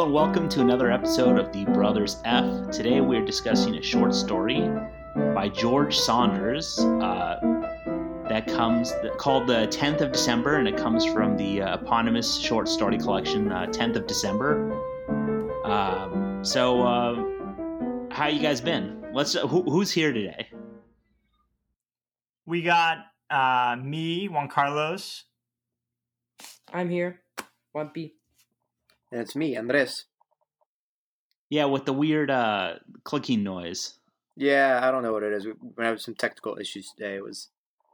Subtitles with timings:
[0.00, 2.70] Hello and welcome to another episode of the Brothers F.
[2.70, 4.66] Today we're discussing a short story
[5.34, 7.38] by George Saunders uh,
[8.26, 12.66] that comes called the 10th of December, and it comes from the uh, eponymous short
[12.66, 14.72] story collection uh, 10th of December.
[15.66, 19.04] Um, so, uh, how you guys been?
[19.12, 19.34] Let's.
[19.34, 20.48] Who, who's here today?
[22.46, 25.24] We got uh, me, Juan Carlos.
[26.72, 27.20] I'm here.
[27.72, 28.14] One B.
[29.10, 30.04] And it's me, Andres.
[31.48, 32.74] Yeah, with the weird uh,
[33.04, 33.94] clicking noise.
[34.36, 35.46] Yeah, I don't know what it is.
[35.46, 37.16] We had some technical issues today.
[37.16, 37.48] It was,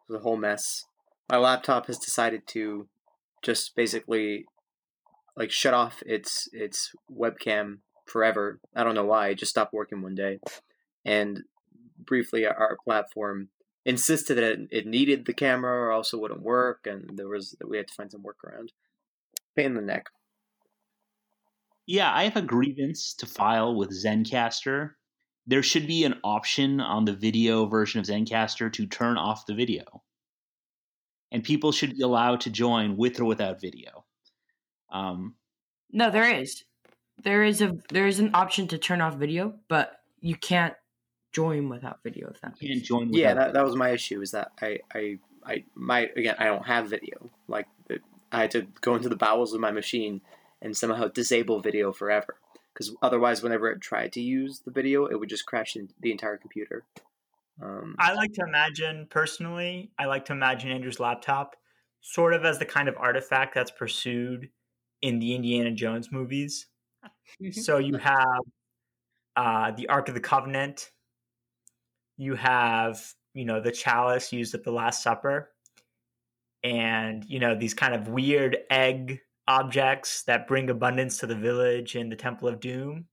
[0.08, 0.84] it was a whole mess.
[1.28, 2.88] My laptop has decided to
[3.42, 4.46] just basically
[5.36, 8.60] like shut off its its webcam forever.
[8.74, 9.28] I don't know why.
[9.28, 10.40] It just stopped working one day.
[11.04, 11.42] And
[11.98, 13.48] briefly, our platform
[13.84, 17.76] insisted that it, it needed the camera or also wouldn't work, and there was we
[17.76, 18.68] had to find some workaround.
[19.54, 20.06] Pain in the neck.
[21.86, 24.90] Yeah, I have a grievance to file with Zencastr.
[25.46, 29.54] There should be an option on the video version of Zencastr to turn off the
[29.54, 30.02] video.
[31.30, 34.04] And people should be allowed to join with or without video.
[34.90, 35.36] Um,
[35.92, 36.64] No, there is.
[37.22, 40.74] There is a there is an option to turn off video, but you can't
[41.32, 42.30] join without video.
[42.30, 44.80] If that you can't join yeah without that, that was my issue is that I,
[44.94, 49.08] I i my again i don't have video like it, i had to go into
[49.08, 50.20] the bowels of my machine
[50.62, 52.36] and somehow disable video forever.
[52.72, 56.12] Because otherwise whenever it tried to use the video it would just crash in the
[56.12, 56.84] entire computer.
[57.62, 61.56] Um, I like to imagine, personally, I like to imagine Andrew's laptop
[62.02, 64.50] sort of as the kind of artifact that's pursued
[65.02, 66.66] in the Indiana Jones movies.
[67.52, 68.40] so you have
[69.36, 70.90] uh, the Ark of the Covenant,
[72.16, 73.02] you have,
[73.34, 75.50] you know, the chalice used at the Last Supper,
[76.62, 81.96] and, you know, these kind of weird egg objects that bring abundance to the village
[81.96, 83.06] in the Temple of Doom.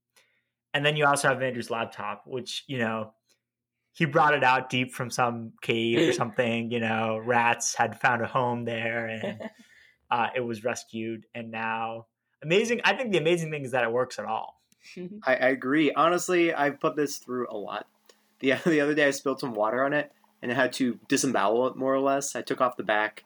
[0.72, 3.12] And then you also have Andrew's laptop, which, you know,
[3.92, 6.70] he brought it out deep from some cave or something.
[6.70, 9.40] You know, rats had found a home there and
[10.10, 11.26] uh, it was rescued.
[11.34, 12.06] And now,
[12.42, 12.80] amazing.
[12.84, 14.60] I think the amazing thing is that it works at all.
[15.24, 17.86] I, I agree honestly i've put this through a lot
[18.40, 20.12] the, the other day i spilled some water on it
[20.42, 23.24] and i had to disembowel it more or less i took off the back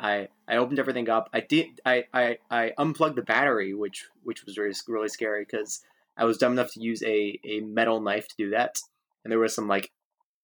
[0.00, 1.28] I, I opened everything up.
[1.32, 5.82] I did I, I, I unplugged the battery, which which was really really scary because
[6.16, 8.78] I was dumb enough to use a, a metal knife to do that,
[9.24, 9.90] and there was some like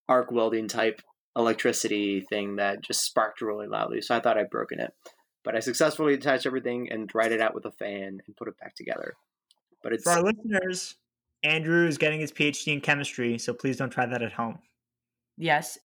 [0.09, 1.01] arc welding type
[1.35, 4.01] electricity thing that just sparked really loudly.
[4.03, 4.95] So I thought I'd broken it,
[5.43, 8.59] but I successfully attached everything and dried it out with a fan and put it
[8.59, 9.15] back together.
[9.83, 10.97] But it's For our listeners,
[11.43, 14.59] Andrew is getting his PhD in chemistry, so please don't try that at home.
[15.37, 15.79] Yes,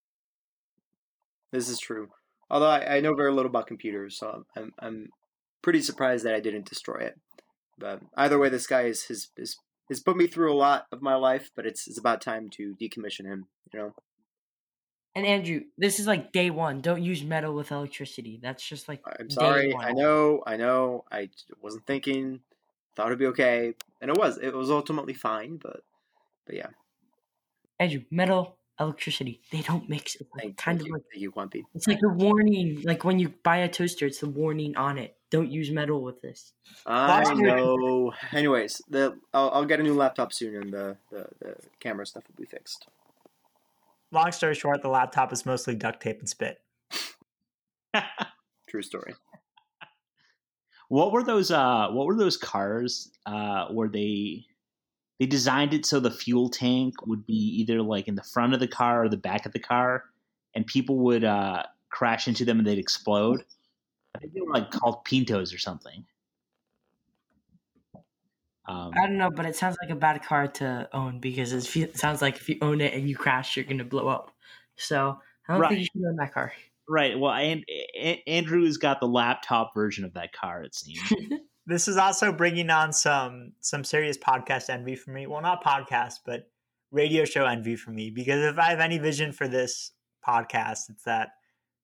[1.51, 2.09] this is true.
[2.51, 5.07] Although I, I know very little about computers, so I'm I'm
[5.61, 7.17] pretty surprised that I didn't destroy it.
[7.79, 9.55] But either way, this guy is has has,
[9.87, 12.75] has put me through a lot of my life, but it's it's about time to
[12.79, 13.47] decommission him.
[13.73, 13.93] You know.
[15.15, 16.81] and Andrew, this is like day one.
[16.81, 18.37] Don't use metal with electricity.
[18.43, 19.73] That's just like I'm sorry.
[19.73, 20.43] I know.
[20.45, 21.05] I know.
[21.09, 21.29] I
[21.61, 22.41] wasn't thinking.
[22.97, 24.37] Thought it'd be okay, and it was.
[24.37, 25.83] It was ultimately fine, but
[26.45, 26.67] but yeah.
[27.79, 30.15] Andrew, metal, electricity, they don't mix.
[30.15, 31.63] It's like Thank, kind thank of you, like thank you, Juanpi.
[31.75, 32.81] it's like the warning.
[32.83, 35.15] Like when you buy a toaster, it's the warning on it.
[35.29, 36.51] Don't use metal with this.
[36.85, 38.11] I Last- know.
[38.33, 42.23] Anyways, the I'll, I'll get a new laptop soon, and the, the the camera stuff
[42.27, 42.87] will be fixed.
[44.11, 46.59] Long story short, the laptop is mostly duct tape and spit.
[48.67, 49.13] True story.
[50.89, 51.51] What were those?
[51.51, 53.11] Uh, what were those cars?
[53.25, 54.45] Uh, where they
[55.21, 58.59] they designed it so the fuel tank would be either like in the front of
[58.59, 60.05] the car or the back of the car,
[60.55, 61.61] and people would uh,
[61.91, 63.45] crash into them and they'd explode.
[64.15, 66.03] I think they were like called Pintos or something.
[68.67, 71.95] Um, I don't know, but it sounds like a bad car to own because it
[71.99, 74.31] sounds like if you own it and you crash, you're gonna blow up.
[74.75, 75.69] So I don't Right.
[75.69, 76.51] think you should own that car.
[76.89, 77.19] right.
[77.19, 77.63] Well, and,
[77.95, 80.63] and Andrew's got the laptop version of that car.
[80.63, 81.13] It seems.
[81.67, 85.27] This is also bringing on some some serious podcast envy for me.
[85.27, 86.47] Well, not podcast, but
[86.91, 88.09] radio show envy for me.
[88.09, 89.91] Because if I have any vision for this
[90.27, 91.29] podcast, it's that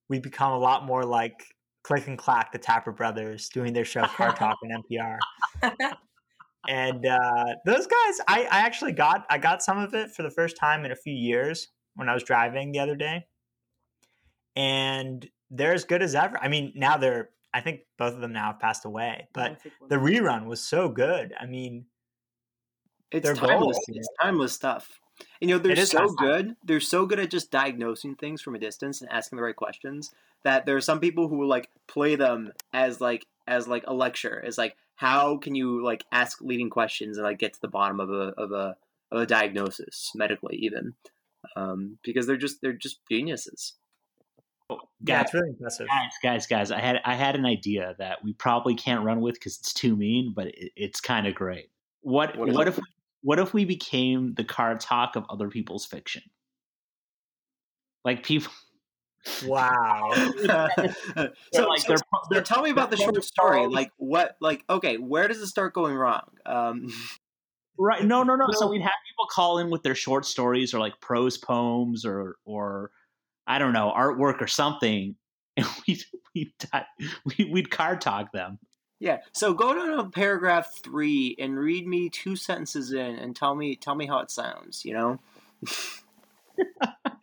[0.09, 4.03] we become a lot more like Click and Clack, the Tappet Brothers, doing their show
[4.03, 5.17] Car Talk on NPR.
[6.67, 10.31] and uh, those guys, I, I actually got I got some of it for the
[10.31, 13.25] first time in a few years when I was driving the other day,
[14.55, 16.37] and they're as good as ever.
[16.41, 19.57] I mean, now they're I think both of them now have passed away, but
[19.89, 21.33] the rerun was so good.
[21.39, 21.85] I mean,
[23.11, 23.79] It's timeless.
[23.87, 24.99] It's timeless stuff.
[25.41, 26.55] And, you know, they're so good.
[26.63, 30.13] They're so good at just diagnosing things from a distance and asking the right questions
[30.43, 33.93] that there are some people who will like play them as like as like a
[33.93, 37.67] lecture, as like how can you like ask leading questions and like get to the
[37.67, 38.75] bottom of a of a
[39.11, 40.93] of a diagnosis medically even
[41.55, 43.73] um, because they're just they're just geniuses.
[45.05, 45.87] Yeah, it's really impressive.
[45.87, 46.71] Guys, guys, guys!
[46.71, 49.95] I had I had an idea that we probably can't run with because it's too
[49.95, 51.69] mean, but it, it's kind of great.
[52.01, 52.83] What What what, is if
[53.21, 56.23] what if we became the car talk of other people's fiction?
[58.03, 58.51] Like people,
[59.45, 60.11] Wow.
[60.13, 63.67] so, like so, they're, so they're tell me about the short story.
[63.67, 64.35] Like what?
[64.41, 66.29] Like okay, where does it start going wrong?
[66.45, 66.87] Um,
[67.77, 68.03] right.
[68.03, 68.45] No, no, no.
[68.51, 72.37] So we'd have people call in with their short stories or like prose poems or
[72.45, 72.91] or
[73.47, 75.15] I don't know artwork or something,
[75.57, 76.03] and we'd
[76.35, 76.53] we'd
[77.25, 78.59] we'd, we'd car talk them.
[78.99, 79.19] yeah.
[79.33, 83.75] So go down to paragraph three and read me two sentences in and tell me
[83.75, 84.85] tell me how it sounds.
[84.85, 85.19] You know.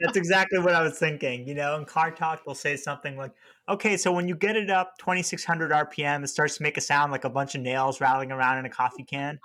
[0.01, 1.47] That's exactly what I was thinking.
[1.47, 3.33] You know, in car talk, they'll say something like,
[3.69, 7.13] okay, so when you get it up 2600 RPM, it starts to make a sound
[7.13, 9.39] like a bunch of nails rattling around in a coffee can.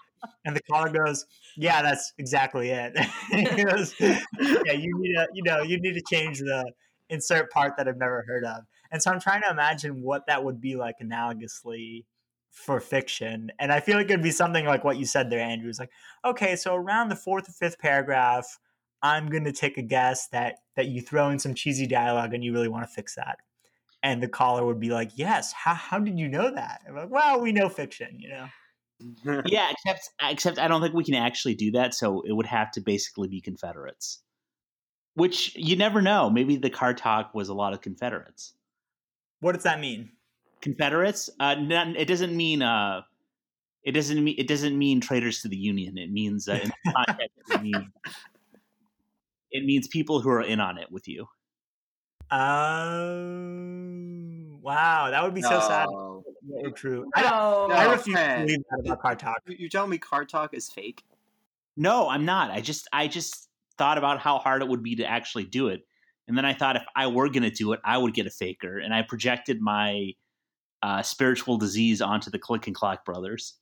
[0.46, 1.26] And the caller goes,
[1.56, 2.98] yeah, that's exactly it.
[3.32, 6.72] he goes, yeah, you need to, you know, you need to change the
[7.10, 8.64] insert part that I've never heard of.
[8.92, 12.06] And so I'm trying to imagine what that would be like analogously
[12.52, 13.52] for fiction.
[13.60, 15.70] And I feel like it'd be something like what you said there, Andrew.
[15.70, 15.92] It's like,
[16.26, 18.46] okay, so around the fourth or fifth paragraph,
[19.02, 22.44] I'm going to take a guess that that you throw in some cheesy dialogue and
[22.44, 23.38] you really want to fix that.
[24.04, 27.10] And the caller would be like, "Yes, how how did you know that?" I'm like,
[27.10, 28.48] "Well, we know fiction, you know."
[29.46, 31.94] Yeah, except except I don't think we can actually do that.
[31.94, 34.22] So it would have to basically be Confederates,
[35.14, 36.30] which you never know.
[36.30, 38.54] Maybe the car talk was a lot of Confederates.
[39.40, 40.12] What does that mean?
[40.62, 41.30] Confederates?
[41.40, 43.02] Uh, none, it doesn't mean uh,
[43.84, 45.98] it doesn't mean it doesn't mean traitors to the Union.
[45.98, 47.86] It means uh, in context, it means
[49.52, 51.28] it means people who are in on it with you.
[52.32, 54.00] Um,
[54.62, 55.88] wow, that would be so sad.
[55.90, 56.24] No.
[56.26, 57.10] if it were true.
[57.16, 57.76] I, don't- No.
[57.76, 59.42] I No, refuse to believe that about car talk.
[59.48, 61.04] You- You're telling me car talk is fake?
[61.78, 62.52] No, I'm not.
[62.52, 63.48] I just I just
[63.78, 65.82] thought about how hard it would be to actually do it.
[66.28, 68.30] And then I thought if I were going to do it, I would get a
[68.32, 68.78] faker.
[68.78, 70.12] And I projected my
[70.84, 73.56] uh, spiritual disease onto the Click and Clack brothers.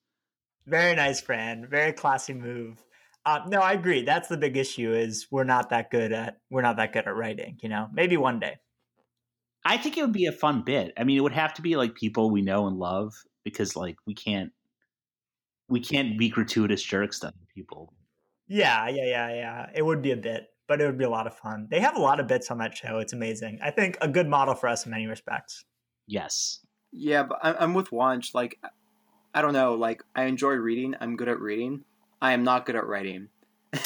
[0.65, 1.65] Very nice, Fran.
[1.69, 2.83] Very classy move.
[3.25, 4.03] Uh, no, I agree.
[4.03, 4.91] That's the big issue.
[4.93, 7.57] Is we're not that good at we're not that good at writing.
[7.61, 8.57] You know, maybe one day.
[9.67, 10.93] I think it would be a fun bit.
[10.97, 13.97] I mean, it would have to be like people we know and love because like
[14.05, 14.53] we can't
[15.67, 17.93] we can't be gratuitous jerks to people.
[18.47, 19.69] Yeah, yeah, yeah, yeah.
[19.75, 21.67] It would be a bit, but it would be a lot of fun.
[21.69, 22.99] They have a lot of bits on that show.
[22.99, 23.59] It's amazing.
[23.61, 25.65] I think a good model for us in many respects.
[26.07, 26.61] Yes.
[26.93, 28.33] Yeah, but I'm, I'm with Wanch.
[28.33, 28.57] Like,
[29.33, 29.73] I don't know.
[29.73, 30.95] Like, I enjoy reading.
[31.01, 31.83] I'm good at reading.
[32.21, 33.27] I am not good at writing.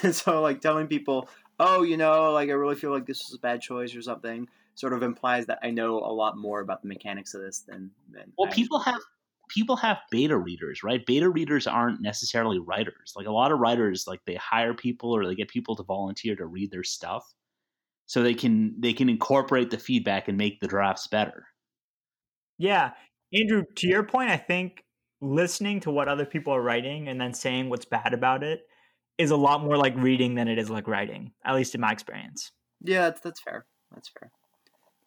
[0.04, 1.28] And so, like, telling people,
[1.62, 4.48] oh, you know, like, I really feel like this was a bad choice or something,
[4.76, 7.92] sort of implies that I know a lot more about the mechanics of this than.
[8.12, 9.00] than Well, I people have
[9.50, 11.06] people have beta readers, right?
[11.06, 13.14] Beta readers aren't necessarily writers.
[13.16, 16.36] Like a lot of writers, like they hire people or they get people to volunteer
[16.36, 17.24] to read their stuff,
[18.08, 21.46] so they can they can incorporate the feedback and make the drafts better.
[22.58, 22.92] Yeah,
[23.34, 23.64] Andrew.
[23.78, 24.84] To your point, I think
[25.22, 28.62] listening to what other people are writing and then saying what's bad about it
[29.22, 31.32] is a lot more like reading than it is like writing.
[31.46, 32.52] At least in my experience.
[32.84, 33.66] Yeah, that's, that's fair.
[33.94, 34.32] That's fair.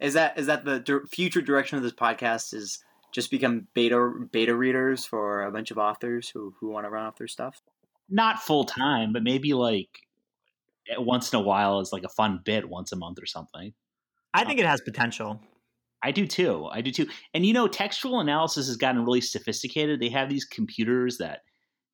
[0.01, 2.55] Is that is that the dir- future direction of this podcast?
[2.55, 2.83] Is
[3.13, 7.07] just become beta beta readers for a bunch of authors who who want to run
[7.07, 7.61] off their stuff?
[8.09, 9.89] Not full time, but maybe like
[10.99, 13.73] once in a while is like a fun bit once a month or something.
[14.35, 15.41] I think it has potential.
[16.03, 16.69] I do too.
[16.71, 17.07] I do too.
[17.33, 20.01] And you know, textual analysis has gotten really sophisticated.
[20.01, 21.41] They have these computers that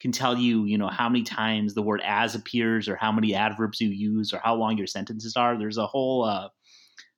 [0.01, 3.35] can tell you, you know, how many times the word as appears or how many
[3.35, 5.59] adverbs you use or how long your sentences are.
[5.59, 6.49] There's a whole uh,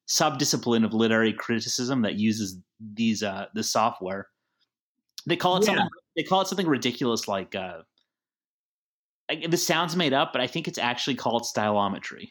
[0.09, 2.59] subdiscipline of literary criticism that uses
[2.95, 4.27] these uh this software.
[5.27, 5.67] They call it Yeah.
[5.67, 7.83] something they call it something ridiculous like uh
[9.31, 12.31] like, this sounds made up, but I think it's actually called stylometry.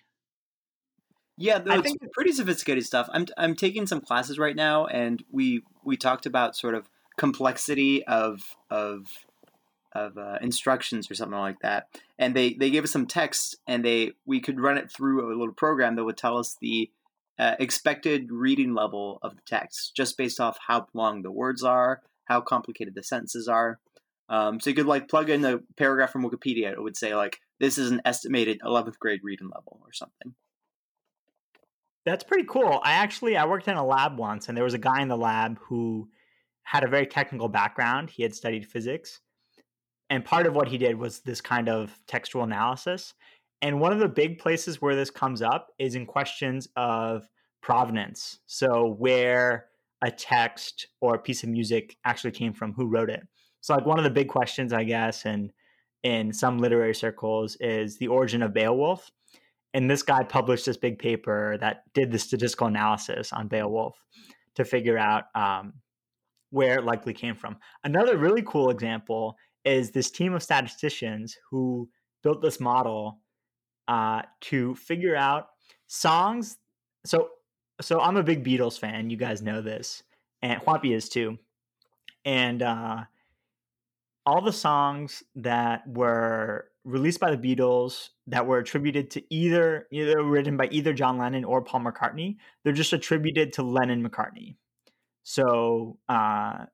[1.38, 3.08] Yeah, I it's think- pretty sophisticated stuff.
[3.12, 8.04] I'm I'm taking some classes right now, and we we talked about sort of complexity
[8.06, 9.08] of of
[9.94, 11.88] of uh, instructions or something like that.
[12.18, 15.38] And they they gave us some text, and they we could run it through a
[15.38, 16.90] little program that would tell us the
[17.40, 22.02] uh, expected reading level of the text, just based off how long the words are,
[22.26, 23.80] how complicated the sentences are.
[24.30, 26.72] Um, so you could like plug in a paragraph from Wikipedia.
[26.72, 30.36] It would say like this is an estimated 11th grade reading level or something.
[32.06, 32.80] That's pretty cool.
[32.84, 35.18] I actually I worked in a lab once and there was a guy in the
[35.18, 36.10] lab who
[36.64, 38.10] had a very technical background.
[38.10, 39.20] He had studied physics.
[40.12, 43.14] And part of what he did was this kind of textual analysis.
[43.62, 47.30] And one of the big places where this comes up is in questions of
[47.62, 48.40] provenance.
[48.46, 49.68] So where
[50.04, 53.26] a text or a piece of music actually came from, who wrote it.
[53.62, 55.54] So like one of the big questions, I guess, and
[56.04, 59.10] in some literary circles is the origin of Beowulf.
[59.74, 64.04] And this guy published this big paper that did the statistical analysis on Beowulf
[64.56, 65.76] to figure out um,
[66.50, 67.56] where it likely came from.
[67.86, 71.90] Another really cool example is this team of statisticians who
[72.24, 73.20] built this model
[73.88, 75.48] uh, to figure out
[75.88, 76.58] songs.
[77.06, 77.30] So,
[77.82, 79.10] so I'm a big Beatles fan.
[79.10, 80.04] You guys know this,
[80.42, 81.38] and Juanpi is too.
[82.26, 83.04] And uh,
[84.26, 90.24] all the songs that were released by the Beatles that were attributed to either either
[90.24, 94.56] written by either John Lennon or Paul McCartney, they're just attributed to Lennon McCartney.
[95.24, 96.66] So, uh,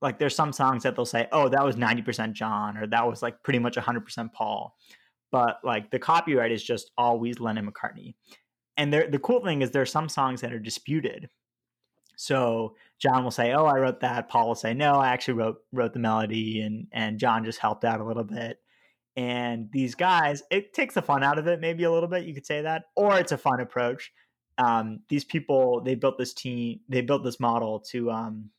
[0.00, 3.22] like, there's some songs that they'll say, "Oh, that was 90% John," or "That was
[3.22, 4.76] like pretty much 100% Paul,"
[5.30, 8.14] but like the copyright is just always Lennon McCartney.
[8.76, 11.28] And there, the cool thing is there are some songs that are disputed.
[12.16, 15.58] So John will say, "Oh, I wrote that." Paul will say, "No, I actually wrote
[15.72, 18.60] wrote the melody," and and John just helped out a little bit.
[19.16, 22.24] And these guys, it takes the fun out of it, maybe a little bit.
[22.24, 24.12] You could say that, or it's a fun approach.
[24.58, 28.50] Um, these people, they built this team, they built this model to um,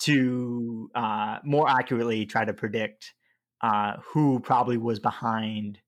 [0.00, 3.14] to uh, more accurately try to predict
[3.62, 5.78] uh, who probably was behind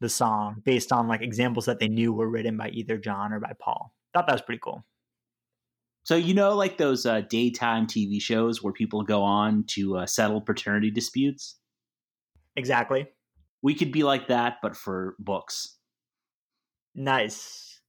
[0.00, 3.40] the song based on like examples that they knew were written by either John or
[3.40, 3.92] by Paul.
[4.14, 4.84] Thought that was pretty cool.
[6.02, 10.06] So you know, like those uh, daytime TV shows where people go on to uh,
[10.06, 11.56] settle paternity disputes.
[12.56, 13.06] Exactly.
[13.62, 15.76] We could be like that, but for books.
[16.94, 17.80] Nice.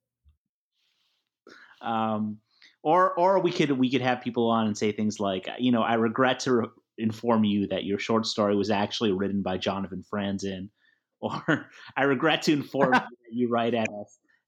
[1.82, 2.38] Um,
[2.84, 5.82] or or we could we could have people on and say things like, you know,
[5.82, 10.04] I regret to re- inform you that your short story was actually written by Jonathan
[10.12, 10.70] Franzen,
[11.22, 14.04] or I regret to inform you that you write at a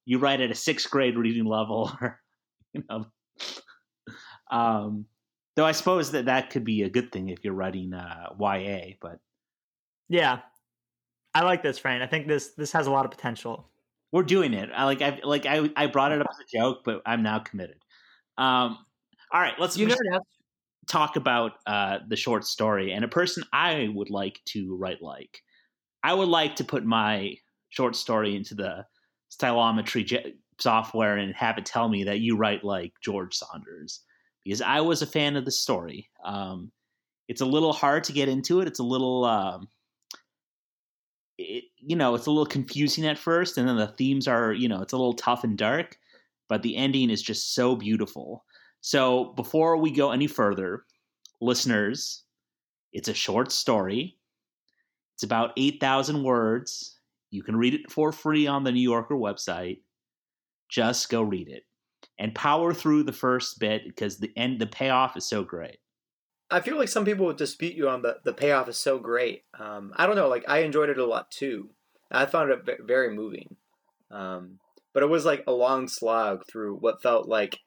[0.06, 2.20] you write at a sixth grade reading level, or
[2.74, 3.06] you know.
[4.52, 5.06] Um,
[5.56, 8.96] though I suppose that that could be a good thing if you're writing uh, YA,
[9.02, 9.20] but
[10.10, 10.40] yeah,
[11.34, 12.02] I like this, Fran.
[12.02, 13.70] I think this this has a lot of potential.
[14.12, 14.70] We're doing it.
[14.76, 17.40] I like I like I I brought it up as a joke, but I'm now
[17.40, 17.83] committed.
[18.38, 18.78] Um,
[19.32, 19.96] all right, let's You know
[20.88, 25.42] talk about uh, the short story and a person I would like to write like.
[26.04, 27.36] I would like to put my
[27.70, 28.86] short story into the
[29.32, 34.02] stylometry j- software and have it tell me that you write like George Saunders
[34.44, 36.10] because I was a fan of the story.
[36.24, 36.72] Um,
[37.28, 38.68] it's a little hard to get into it.
[38.68, 39.70] It's a little, um,
[41.38, 44.68] it, you know, it's a little confusing at first, and then the themes are, you
[44.68, 45.98] know, it's a little tough and dark,
[46.50, 48.46] but the ending is just so beautiful.
[48.82, 50.86] So before we go any further,
[51.42, 52.24] listeners,
[52.92, 54.18] it's a short story.
[55.16, 57.00] It's about 8,000 words.
[57.32, 59.82] You can read it for free on the New Yorker website.
[60.70, 61.64] Just go read it
[62.20, 65.78] and power through the first bit because the end the payoff is so great.
[66.52, 69.44] I feel like some people would dispute you on the the payoff is so great.
[69.58, 70.28] Um, I don't know.
[70.28, 71.70] Like I enjoyed it a lot too.
[72.12, 73.56] I found it very moving.
[74.12, 74.60] Um,
[74.94, 77.60] but it was like a long slog through what felt like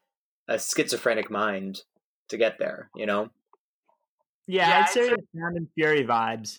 [0.49, 1.83] a schizophrenic mind
[2.29, 2.91] to get there.
[2.95, 3.31] You know.
[4.47, 6.59] Yeah, Yeah, I'd I'd say say- it's Sound and Fury vibes.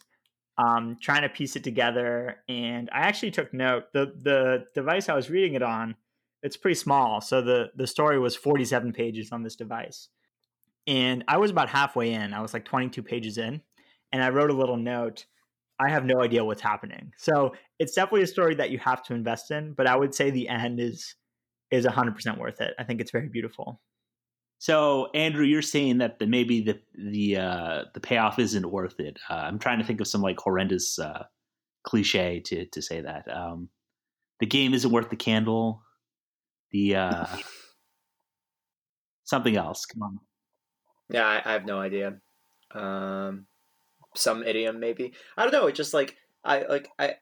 [0.60, 3.94] Um, trying to piece it together, and I actually took note.
[3.94, 5.96] the The device I was reading it on,
[6.42, 10.10] it's pretty small, so the the story was forty seven pages on this device,
[10.88, 12.34] and I was about halfway in.
[12.34, 13.62] I was like twenty two pages in,
[14.12, 15.28] and I wrote a little note.
[15.80, 19.14] I have no idea what's happening, so it's definitely a story that you have to
[19.14, 19.74] invest in.
[19.74, 21.16] But I would say the end is
[21.72, 22.74] is hundred percent worth it.
[22.80, 23.82] I think it's very beautiful.
[24.60, 29.20] So Andrew, you're saying that the, maybe the the uh, the payoff isn't worth it.
[29.30, 31.26] Uh, I'm trying to think of some like horrendous uh,
[31.84, 33.28] cliche to to say that.
[33.32, 33.70] Um,
[34.40, 35.84] the game isn't worth the candle.
[36.72, 37.26] The uh,
[39.26, 39.86] something else.
[39.86, 40.20] Come on.
[41.10, 42.16] Yeah, I, I have no idea.
[42.74, 43.46] Um,
[44.18, 45.14] some idiom maybe.
[45.38, 45.68] I don't know.
[45.68, 47.16] It's just like I like I.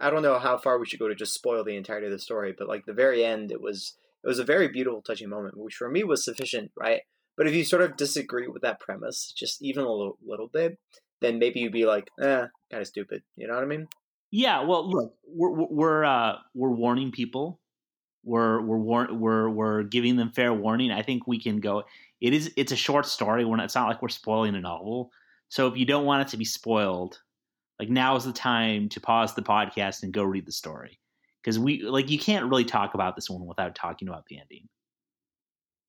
[0.00, 2.18] I- don't know how far we should go to just spoil the entirety of the
[2.18, 5.56] story, but like the very end, it was it was a very beautiful, touching moment,
[5.56, 7.02] which for me was sufficient, right?
[7.36, 10.78] But if you sort of disagree with that premise, just even a little, little bit,
[11.20, 13.22] then maybe you'd be like, eh, kind of stupid.
[13.36, 13.86] You know what I mean?
[14.30, 14.64] Yeah.
[14.64, 17.60] Well, look, we're we're we're, uh, we're warning people.
[18.24, 20.90] We're we're war- we're we're giving them fair warning.
[20.90, 21.84] I think we can go.
[22.20, 23.44] It is it's a short story.
[23.44, 25.10] We're not, it's not like we're spoiling a novel.
[25.48, 27.20] So if you don't want it to be spoiled,
[27.78, 31.00] like now is the time to pause the podcast and go read the story
[31.42, 34.68] because we like you can't really talk about this one without talking about the ending.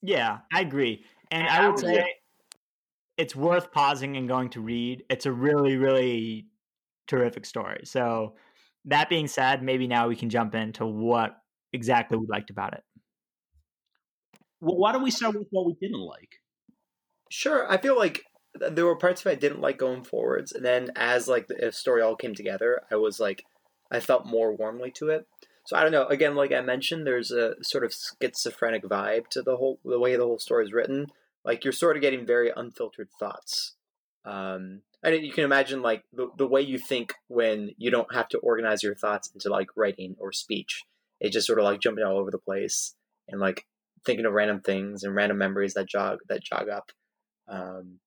[0.01, 1.05] Yeah, I agree.
[1.31, 2.13] And And I I would would say say-
[3.17, 5.03] it's worth pausing and going to read.
[5.09, 6.47] It's a really, really
[7.07, 7.81] terrific story.
[7.85, 8.35] So,
[8.85, 11.35] that being said, maybe now we can jump into what
[11.73, 12.83] exactly we liked about it.
[14.59, 16.41] Well, why don't we start with what we didn't like?
[17.29, 17.69] Sure.
[17.71, 18.23] I feel like
[18.55, 21.71] there were parts of it I didn't like going forwards, and then as like the
[21.71, 23.43] story all came together, I was like,
[23.91, 25.27] I felt more warmly to it.
[25.65, 26.05] So I don't know.
[26.05, 30.15] Again, like I mentioned, there's a sort of schizophrenic vibe to the whole the way
[30.15, 31.07] the whole story is written.
[31.43, 33.75] Like you're sort of getting very unfiltered thoughts.
[34.25, 38.27] Um, and you can imagine like the, the way you think when you don't have
[38.29, 40.83] to organize your thoughts into like writing or speech.
[41.19, 42.95] It's just sort of like jumping all over the place
[43.27, 43.65] and like
[44.05, 46.91] thinking of random things and random memories that jog that jog up.
[47.47, 47.99] Um,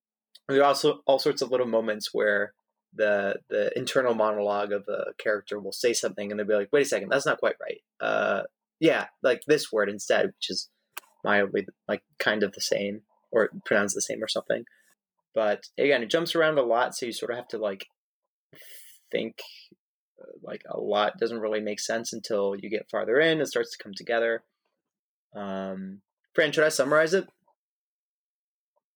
[0.55, 2.55] there are also all sorts of little moments where
[2.95, 6.83] the the internal monologue of a character will say something and they'll be like, "Wait
[6.83, 8.43] a second, that's not quite right." Uh,
[8.81, 10.69] yeah, like this word instead, which is
[11.25, 14.65] mildly like kind of the same or pronounced the same or something.
[15.35, 17.87] But again, it jumps around a lot, so you sort of have to like
[19.13, 19.41] think
[20.21, 23.41] uh, like a lot doesn't really make sense until you get farther in.
[23.41, 24.43] It starts to come together.
[25.35, 26.01] Um,
[26.35, 27.29] Fran, should I summarize it?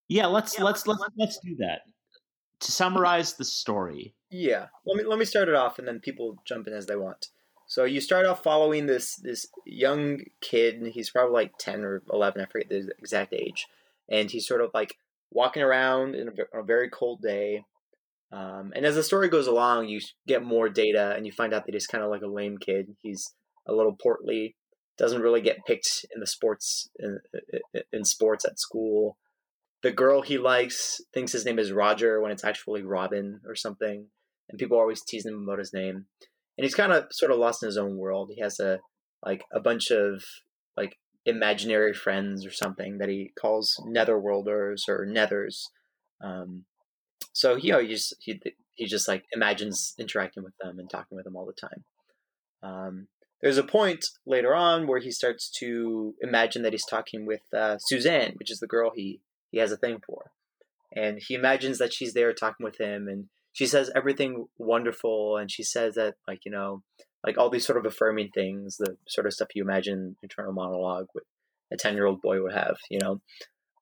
[0.09, 1.83] Yeah, let's yeah, let's let's let's do that.
[2.61, 4.15] To summarize the story.
[4.31, 6.97] Yeah, let me let me start it off, and then people jump in as they
[6.97, 7.29] want.
[7.67, 10.83] So you start off following this this young kid.
[10.93, 12.43] He's probably like ten or eleven.
[12.43, 13.67] I forget the exact age,
[14.09, 14.99] and he's sort of like
[15.31, 17.65] walking around in a, on a very cold day.
[18.31, 21.67] Um, and as the story goes along, you get more data, and you find out
[21.67, 22.95] that he's kind of like a lame kid.
[23.01, 23.33] He's
[23.67, 24.57] a little portly,
[24.99, 27.21] doesn't really get picked in the sports in,
[27.93, 29.17] in sports at school
[29.85, 34.07] the girl he likes thinks his name is Roger when it's actually Robin or something,
[34.49, 36.07] and people always teasing him about his name.
[36.57, 38.31] And he's kind of sort of lost in his own world.
[38.35, 38.81] He has a
[39.23, 40.25] like a bunch of
[40.75, 45.65] like imaginary friends or something that he calls netherworlders or nethers.
[46.23, 46.65] Um,
[47.35, 48.41] so you know he just he
[48.77, 51.85] he just like imagines interacting with them and talking with them all the time.
[52.63, 53.09] Um,
[53.43, 57.77] there's a point later on where he starts to imagine that he's talking with uh,
[57.79, 59.21] Suzanne, which is the girl he
[59.55, 60.33] he has a thing for.
[60.95, 65.51] And he imagines that she's there talking with him and she says everything wonderful and
[65.51, 66.83] she says that like, you know,
[67.25, 71.07] like all these sort of affirming things, the sort of stuff you imagine internal monologue
[71.15, 71.23] with
[71.73, 73.21] a 10 year old boy would have, you know.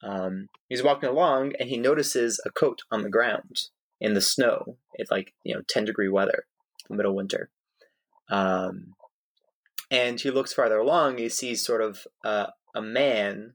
[0.05, 3.69] Um, he's walking along and he notices a coat on the ground
[3.99, 4.77] in the snow.
[4.95, 6.45] It's like, you know, 10 degree weather,
[6.91, 7.49] middle winter.
[8.31, 8.95] Um,
[9.91, 13.55] and he looks farther along, he sees sort of uh, a man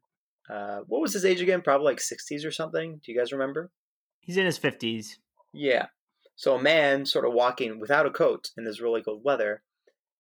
[0.50, 1.62] uh, what was his age again?
[1.62, 3.02] Probably like 60s or something.
[3.04, 3.72] Do you guys remember?
[4.22, 5.18] He's in his 50s.
[5.54, 5.88] Yeah.
[6.36, 9.64] So a man sort of walking without a coat in this really cold weather,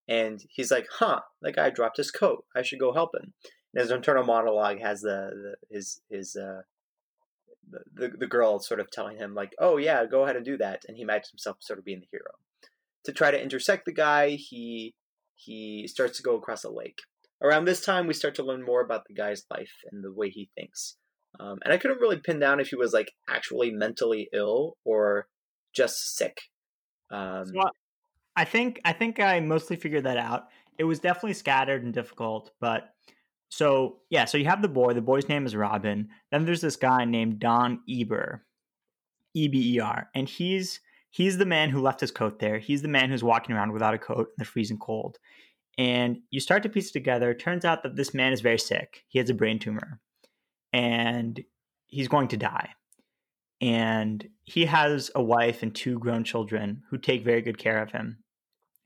[0.07, 2.43] and he's like, "Huh, that guy dropped his coat.
[2.55, 3.33] I should go help him."
[3.73, 6.63] And his internal monologue has the, the his his uh,
[7.93, 10.85] the, the girl sort of telling him like, "Oh yeah, go ahead and do that,"
[10.87, 12.31] and he imagines himself sort of being the hero.
[13.05, 14.95] To try to intersect the guy, he
[15.35, 17.01] he starts to go across a lake,
[17.41, 20.29] around this time we start to learn more about the guy's life and the way
[20.29, 20.95] he thinks.
[21.39, 25.27] Um, and i couldn't really pin down if he was like actually mentally ill or
[25.73, 26.41] just sick.
[27.11, 27.69] Um, so
[28.35, 30.47] i think i think i mostly figured that out.
[30.77, 32.93] It was definitely scattered and difficult but
[33.49, 36.09] so yeah so you have the boy the boy's name is robin.
[36.31, 38.45] Then there's this guy named don eber
[39.35, 40.79] e-b-e-r and he's
[41.11, 42.57] he's the man who left his coat there.
[42.57, 45.17] He's the man who's walking around without a coat in the freezing cold
[45.77, 47.33] and you start to piece it together.
[47.33, 49.03] Turns out that this man is very sick.
[49.07, 49.99] He has a brain tumor
[50.73, 51.39] and
[51.87, 52.69] he's going to die.
[53.59, 57.91] And he has a wife and two grown children who take very good care of
[57.91, 58.23] him.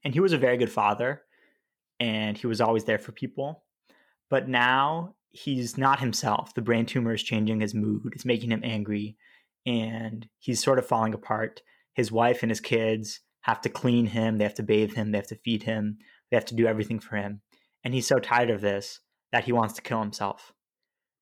[0.04, 1.24] And he was a very good father
[2.00, 3.64] and he was always there for people.
[4.30, 6.54] But now he's not himself.
[6.54, 9.18] The brain tumor is changing his mood, it's making him angry,
[9.66, 11.62] and he's sort of falling apart.
[11.94, 15.18] His wife and his kids have to clean him, they have to bathe him, they
[15.18, 15.98] have to feed him.
[16.32, 17.41] They have to do everything for him.
[17.84, 19.00] And he's so tired of this
[19.32, 20.54] that he wants to kill himself.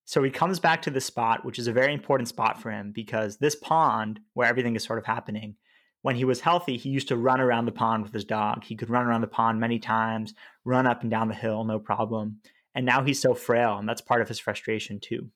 [0.06, 2.92] So he comes back to this spot, which is a very important spot for him
[2.94, 5.56] because this pond, where everything is sort of happening,
[6.02, 8.64] when he was healthy, he used to run around the pond with his dog.
[8.64, 10.34] He could run around the pond many times,
[10.66, 12.40] run up and down the hill, no problem.
[12.74, 15.30] And now he's so frail, and that's part of his frustration too.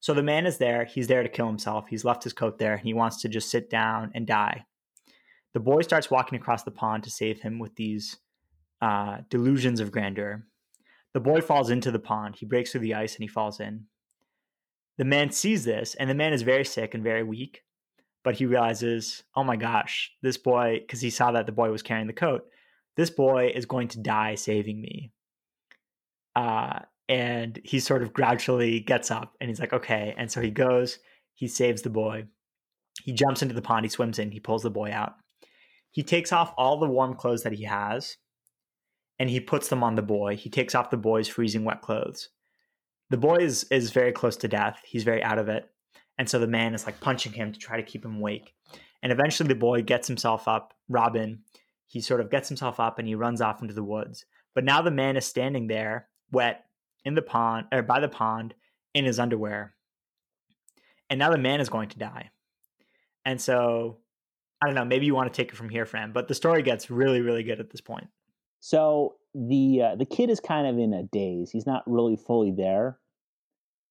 [0.00, 0.84] So the man is there.
[0.84, 1.86] He's there to kill himself.
[1.88, 4.66] He's left his coat there, and he wants to just sit down and die.
[5.54, 8.18] The boy starts walking across the pond to save him with these
[8.84, 10.44] uh, delusions of grandeur.
[11.14, 12.36] The boy falls into the pond.
[12.36, 13.86] He breaks through the ice and he falls in.
[14.98, 17.62] The man sees this, and the man is very sick and very weak.
[18.22, 21.82] But he realizes, oh my gosh, this boy, because he saw that the boy was
[21.82, 22.44] carrying the coat,
[22.94, 25.12] this boy is going to die saving me.
[26.36, 30.14] Uh, and he sort of gradually gets up and he's like, okay.
[30.18, 30.98] And so he goes,
[31.34, 32.26] he saves the boy.
[33.02, 35.14] He jumps into the pond, he swims in, he pulls the boy out.
[35.90, 38.18] He takes off all the warm clothes that he has
[39.18, 40.36] and he puts them on the boy.
[40.36, 42.30] He takes off the boy's freezing wet clothes.
[43.10, 44.80] The boy is, is very close to death.
[44.84, 45.70] He's very out of it.
[46.18, 48.54] And so the man is like punching him to try to keep him awake.
[49.02, 51.40] And eventually the boy gets himself up, Robin.
[51.86, 54.24] He sort of gets himself up and he runs off into the woods.
[54.54, 56.64] But now the man is standing there, wet,
[57.04, 58.54] in the pond or by the pond
[58.94, 59.74] in his underwear.
[61.10, 62.30] And now the man is going to die.
[63.24, 63.98] And so
[64.62, 66.62] I don't know, maybe you want to take it from here, Fran, but the story
[66.62, 68.06] gets really, really good at this point.
[68.64, 71.50] So the uh, the kid is kind of in a daze.
[71.50, 72.98] He's not really fully there.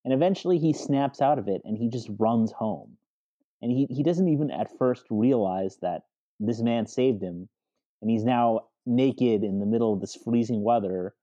[0.04, 2.98] And eventually he snaps out of it and he just runs home.
[3.62, 6.06] And he, he doesn't even at first realize that
[6.40, 7.50] this man saved him.
[8.02, 11.14] And he's now naked in the middle of this freezing weather,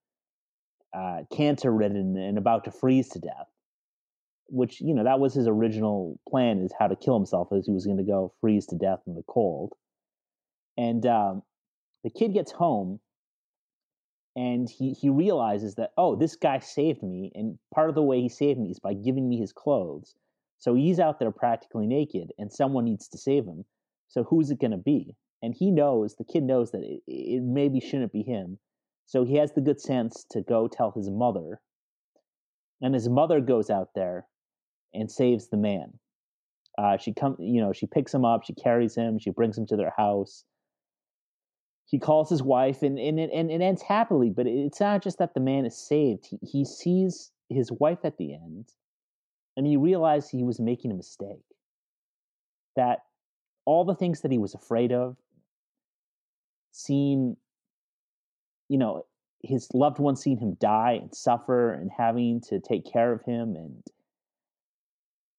[0.96, 3.48] uh, cancer ridden and about to freeze to death.
[4.46, 7.72] Which, you know, that was his original plan is how to kill himself, as he
[7.72, 9.72] was going to go freeze to death in the cold.
[10.78, 11.42] And um,
[12.04, 13.00] the kid gets home
[14.36, 18.20] and he, he realizes that oh this guy saved me and part of the way
[18.20, 20.14] he saved me is by giving me his clothes.
[20.58, 23.64] So he's out there practically naked and someone needs to save him.
[24.08, 25.16] So who's it going to be?
[25.42, 28.58] And he knows the kid knows that it, it maybe shouldn't be him.
[29.06, 31.60] So he has the good sense to go tell his mother.
[32.82, 34.26] And his mother goes out there
[34.94, 35.98] and saves the man.
[36.78, 39.66] Uh, she come you know she picks him up she carries him she brings him
[39.66, 40.44] to their house
[41.90, 45.18] he calls his wife and and it, and it ends happily but it's not just
[45.18, 46.26] that the man is saved.
[46.26, 48.68] He, he sees his wife at the end
[49.56, 51.42] and he realized he was making a mistake.
[52.76, 53.00] That
[53.64, 55.16] all the things that he was afraid of
[56.72, 57.36] seeing
[58.68, 59.04] you know
[59.42, 63.56] his loved one seeing him die and suffer and having to take care of him
[63.56, 63.82] and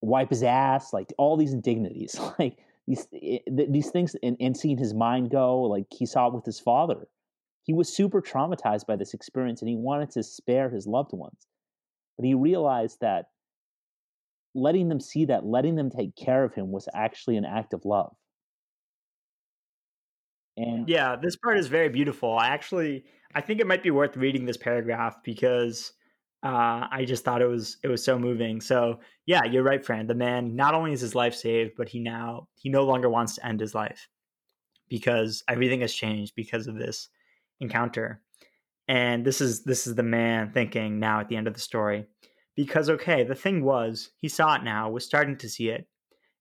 [0.01, 2.19] wipe his ass like all these indignities.
[2.39, 6.33] Like these eh, these things and, and seeing his mind go like he saw it
[6.33, 7.07] with his father.
[7.63, 11.47] He was super traumatized by this experience and he wanted to spare his loved ones.
[12.17, 13.25] But he realized that
[14.55, 17.85] letting them see that letting them take care of him was actually an act of
[17.85, 18.15] love.
[20.57, 22.37] And yeah this part is very beautiful.
[22.37, 25.93] I actually i think it might be worth reading this paragraph because
[26.43, 28.61] uh, I just thought it was it was so moving.
[28.61, 30.07] So yeah, you're right, Fran.
[30.07, 33.35] The man not only is his life saved, but he now he no longer wants
[33.35, 34.07] to end his life
[34.89, 37.09] because everything has changed because of this
[37.59, 38.21] encounter.
[38.87, 42.05] And this is this is the man thinking now at the end of the story.
[42.55, 45.87] Because okay, the thing was, he saw it now, was starting to see it.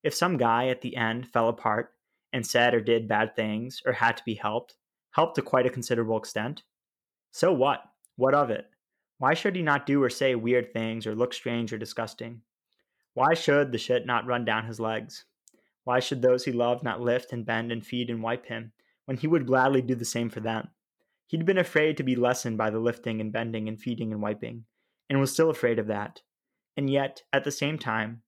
[0.02, 1.90] If some guy at the end fell apart
[2.32, 4.76] and said or did bad things or had to be helped,
[5.10, 6.62] helped to quite a considerable extent,
[7.32, 7.82] so what?
[8.16, 8.69] What of it?
[9.20, 12.40] Why should he not do or say weird things or look strange or disgusting?
[13.12, 15.26] Why should the shit not run down his legs?
[15.85, 18.72] Why should those he loved not lift and bend and feed and wipe him
[19.04, 20.68] when he would gladly do the same for them?
[21.26, 24.64] He'd been afraid to be lessened by the lifting and bending and feeding and wiping,
[25.11, 26.22] and was still afraid of that.
[26.74, 28.22] And yet, at the same time,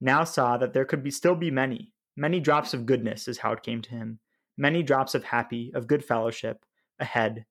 [0.00, 3.50] now saw that there could be still be many, many drops of goodness, is how
[3.50, 4.20] it came to him,
[4.56, 6.64] many drops of happy, of good fellowship,
[7.00, 7.46] ahead.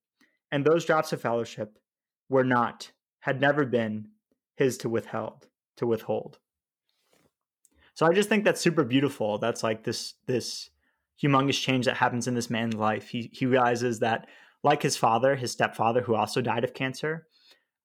[0.49, 1.77] And those drops of fellowship,
[2.29, 4.09] were not, had never been
[4.55, 6.39] his to withheld, to withhold.
[7.93, 9.37] So I just think that's super beautiful.
[9.37, 10.69] That's like this this
[11.21, 13.09] humongous change that happens in this man's life.
[13.09, 14.27] He he realizes that
[14.63, 17.27] like his father, his stepfather, who also died of cancer,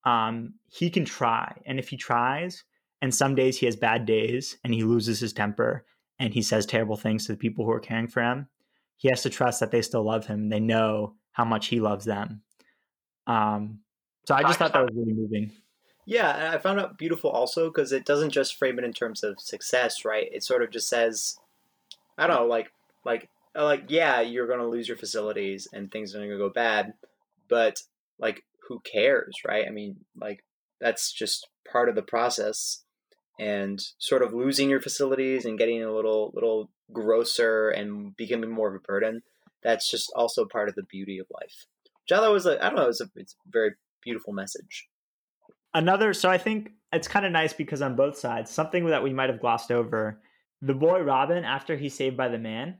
[0.04, 1.60] um, he can try.
[1.66, 2.64] And if he tries,
[3.02, 5.84] and some days he has bad days and he loses his temper
[6.18, 8.48] and he says terrible things to the people who are caring for him,
[8.96, 12.04] he has to trust that they still love him they know how much he loves
[12.04, 12.42] them.
[13.26, 13.80] Um,
[14.26, 15.52] so I just thought that was really moving.
[16.06, 19.22] Yeah, and I found it beautiful also because it doesn't just frame it in terms
[19.22, 20.28] of success, right?
[20.32, 21.38] It sort of just says,
[22.18, 22.72] I don't know, like
[23.04, 26.94] like uh, like yeah, you're gonna lose your facilities and things are gonna go bad,
[27.48, 27.82] but
[28.18, 29.66] like who cares, right?
[29.66, 30.44] I mean, like
[30.80, 32.82] that's just part of the process,
[33.38, 38.68] and sort of losing your facilities and getting a little little grosser and becoming more
[38.68, 39.22] of a burden.
[39.62, 41.66] That's just also part of the beauty of life.
[42.02, 44.88] Which I thought was like I don't know, it's a it's very beautiful message.
[45.74, 49.12] Another, so I think it's kind of nice because on both sides, something that we
[49.12, 50.20] might have glossed over.
[50.62, 52.78] The boy Robin, after he's saved by the man,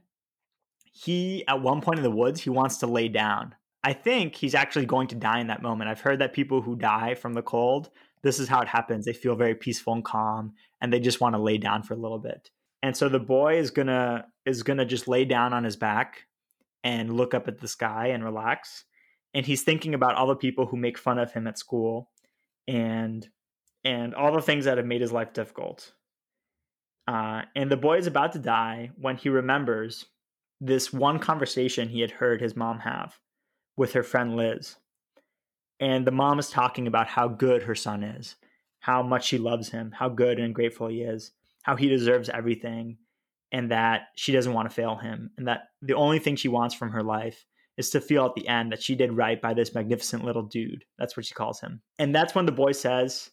[0.91, 3.55] he at one point in the woods he wants to lay down.
[3.83, 5.89] I think he's actually going to die in that moment.
[5.89, 7.89] I've heard that people who die from the cold,
[8.21, 9.05] this is how it happens.
[9.05, 11.97] They feel very peaceful and calm, and they just want to lay down for a
[11.97, 12.51] little bit.
[12.83, 16.27] And so the boy is gonna is gonna just lay down on his back
[16.83, 18.85] and look up at the sky and relax
[19.33, 22.09] and he's thinking about all the people who make fun of him at school
[22.67, 23.27] and
[23.83, 25.93] and all the things that have made his life difficult.
[27.07, 30.05] Uh, and the boy is about to die when he remembers
[30.59, 33.17] this one conversation he had heard his mom have
[33.75, 34.75] with her friend liz.
[35.79, 38.35] And the mom is talking about how good her son is
[38.81, 41.31] how much she loves him how good and grateful he is
[41.63, 42.97] how he deserves everything
[43.51, 46.75] and that she doesn't want to fail him and that the only thing she wants
[46.75, 47.45] from her life
[47.77, 50.83] is to feel at the end that she did right by this magnificent little dude.
[50.99, 51.81] That's what she calls him.
[51.99, 53.29] And that's when the boy says,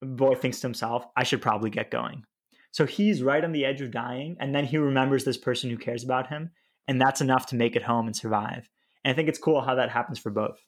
[0.00, 2.24] the boy thinks to himself, I should probably get going.
[2.72, 5.76] So he's right on the edge of dying, and then he remembers this person who
[5.76, 6.50] cares about him,
[6.86, 8.68] and that's enough to make it home and survive.
[9.04, 10.58] And I think it's cool how that happens for both.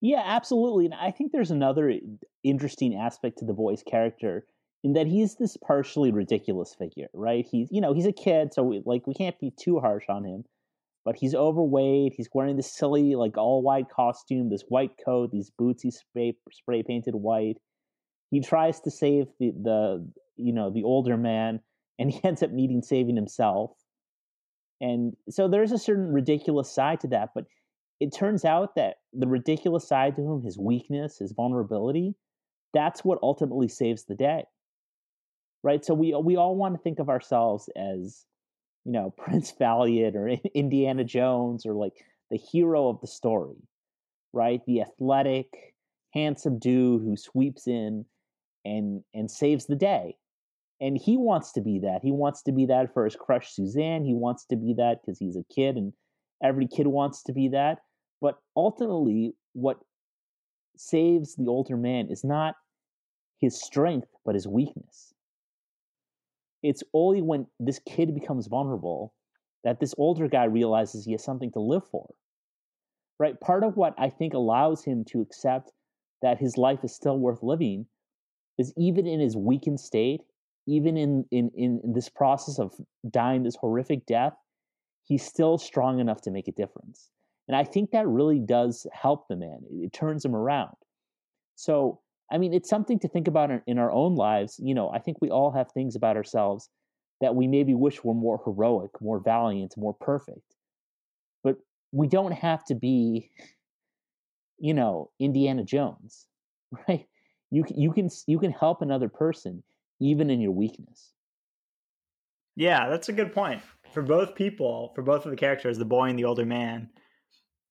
[0.00, 0.84] Yeah, absolutely.
[0.84, 1.92] And I think there's another
[2.44, 4.46] interesting aspect to the boy's character
[4.84, 7.44] in that he's this partially ridiculous figure, right?
[7.50, 10.24] He's, you know, he's a kid, so we, like we can't be too harsh on
[10.24, 10.44] him.
[11.08, 12.12] But he's overweight.
[12.14, 16.36] He's wearing this silly, like all white costume, this white coat, these boots he spray
[16.52, 17.56] spray painted white.
[18.30, 21.60] He tries to save the the you know the older man,
[21.98, 23.70] and he ends up needing saving himself.
[24.82, 27.44] And so there's a certain ridiculous side to that, but
[28.00, 32.16] it turns out that the ridiculous side to him, his weakness, his vulnerability,
[32.74, 34.44] that's what ultimately saves the day.
[35.62, 35.82] Right?
[35.82, 38.26] So we we all want to think of ourselves as,
[38.88, 41.92] you know, Prince Valiant or Indiana Jones or like
[42.30, 43.56] the hero of the story.
[44.32, 44.60] Right?
[44.66, 45.74] The athletic,
[46.12, 48.04] handsome dude who sweeps in
[48.64, 50.16] and and saves the day.
[50.80, 52.00] And he wants to be that.
[52.02, 54.04] He wants to be that for his crush Suzanne.
[54.04, 55.92] He wants to be that because he's a kid and
[56.42, 57.78] every kid wants to be that
[58.20, 59.78] but ultimately, what
[60.76, 62.54] saves the older man is not
[63.40, 65.14] his strength, but his weakness.
[66.62, 69.14] It's only when this kid becomes vulnerable
[69.64, 72.08] that this older guy realizes he has something to live for.
[73.18, 73.38] Right?
[73.40, 75.72] Part of what I think allows him to accept
[76.22, 77.86] that his life is still worth living
[78.58, 80.20] is even in his weakened state,
[80.66, 82.74] even in, in, in this process of
[83.08, 84.34] dying this horrific death,
[85.04, 87.10] he's still strong enough to make a difference.
[87.46, 89.60] And I think that really does help the man.
[89.70, 90.76] It, it turns him around.
[91.54, 94.60] So, I mean, it's something to think about in, our own lives.
[94.62, 96.68] You know, I think we all have things about ourselves
[97.20, 100.54] that we maybe wish were more heroic, more valiant, more perfect.
[101.42, 101.56] But
[101.90, 103.30] we don't have to be,
[104.58, 106.26] you know, Indiana Jones,
[106.88, 107.06] right?
[107.50, 109.62] You you can you can help another person
[110.00, 111.12] even in your weakness.
[112.56, 113.62] Yeah, that's a good point.
[113.94, 116.90] For both people, for both of the characters, the boy and the older man,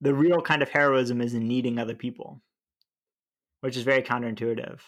[0.02, 2.42] the real kind of heroism is in needing other people,
[3.62, 4.80] which is very counterintuitive.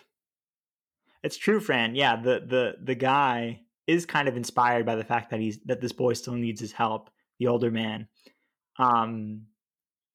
[1.24, 1.96] It's true, Fran.
[1.96, 5.82] Yeah, the the the guy is kind of inspired by the fact that he's that
[5.82, 8.08] this boy still needs his help, the older man.
[8.78, 9.44] Um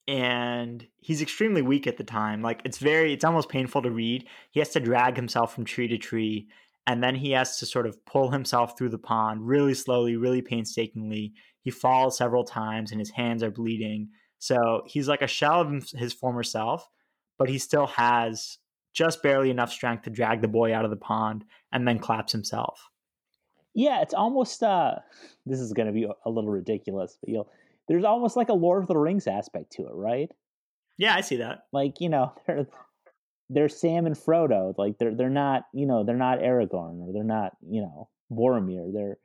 [0.07, 2.43] and he's extremely weak at the time.
[2.43, 4.27] Like it's very it's almost painful to read.
[4.51, 6.49] He has to drag himself from tree to tree
[6.87, 10.43] and then he has to sort of pull himself through the pond really slowly, really
[10.43, 11.33] painstakingly.
[11.63, 14.09] He falls several times and his hands are bleeding
[14.45, 16.87] so he's like a shell of his former self,
[17.39, 18.59] but he still has
[18.93, 22.33] just barely enough strength to drag the boy out of the pond and then claps
[22.33, 22.89] himself.
[23.75, 24.97] Yeah, it's almost uh
[25.47, 27.51] this is going to be a little ridiculous, but you'll
[27.89, 30.31] there's almost like a Lord of the Rings aspect to it, right?
[30.97, 31.65] Yeah, I see that.
[31.73, 32.67] Like, you know, they're
[33.51, 34.75] they're Sam and Frodo.
[34.79, 38.93] Like they're they're not, you know, they're not Aragorn or they're not, you know, Boromir.
[38.93, 39.19] They're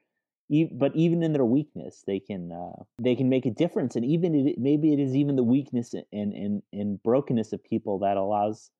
[0.71, 3.95] but even in their weakness, they can uh, they can make a difference.
[3.95, 7.99] And even it, maybe it is even the weakness and, and and brokenness of people
[7.99, 8.71] that allows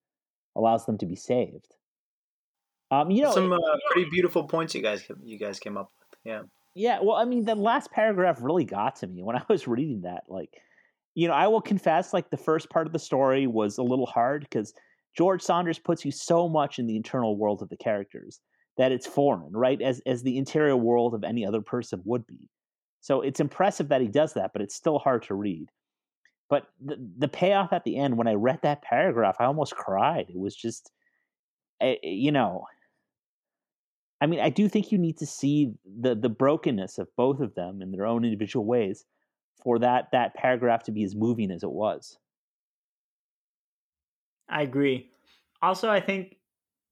[0.55, 1.75] allows them to be saved.
[2.91, 3.57] Um, you know, some uh,
[3.91, 6.19] pretty beautiful points you guys you guys came up with.
[6.23, 6.41] Yeah,
[6.73, 6.99] yeah.
[7.03, 10.23] Well, I mean, the last paragraph really got to me when I was reading that.
[10.27, 10.49] Like,
[11.13, 14.07] you know, I will confess, like the first part of the story was a little
[14.07, 14.73] hard because
[15.15, 18.39] George Saunders puts you so much in the internal world of the characters
[18.79, 19.81] that it's foreign, right?
[19.81, 22.49] As as the interior world of any other person would be.
[23.01, 25.69] So it's impressive that he does that, but it's still hard to read.
[26.49, 30.27] But the the payoff at the end, when I read that paragraph, I almost cried.
[30.29, 30.91] It was just,
[31.81, 32.63] eh, eh, you know,
[34.21, 37.55] I mean, I do think you need to see the the brokenness of both of
[37.55, 39.05] them in their own individual ways
[39.61, 42.17] for that that paragraph to be as moving as it was.
[44.47, 45.11] I agree.
[45.61, 46.37] Also, I think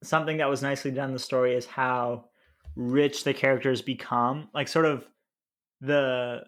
[0.03, 2.25] something that was nicely done in the story is how
[2.75, 4.49] rich the characters become.
[4.53, 5.05] Like sort of
[5.81, 6.43] the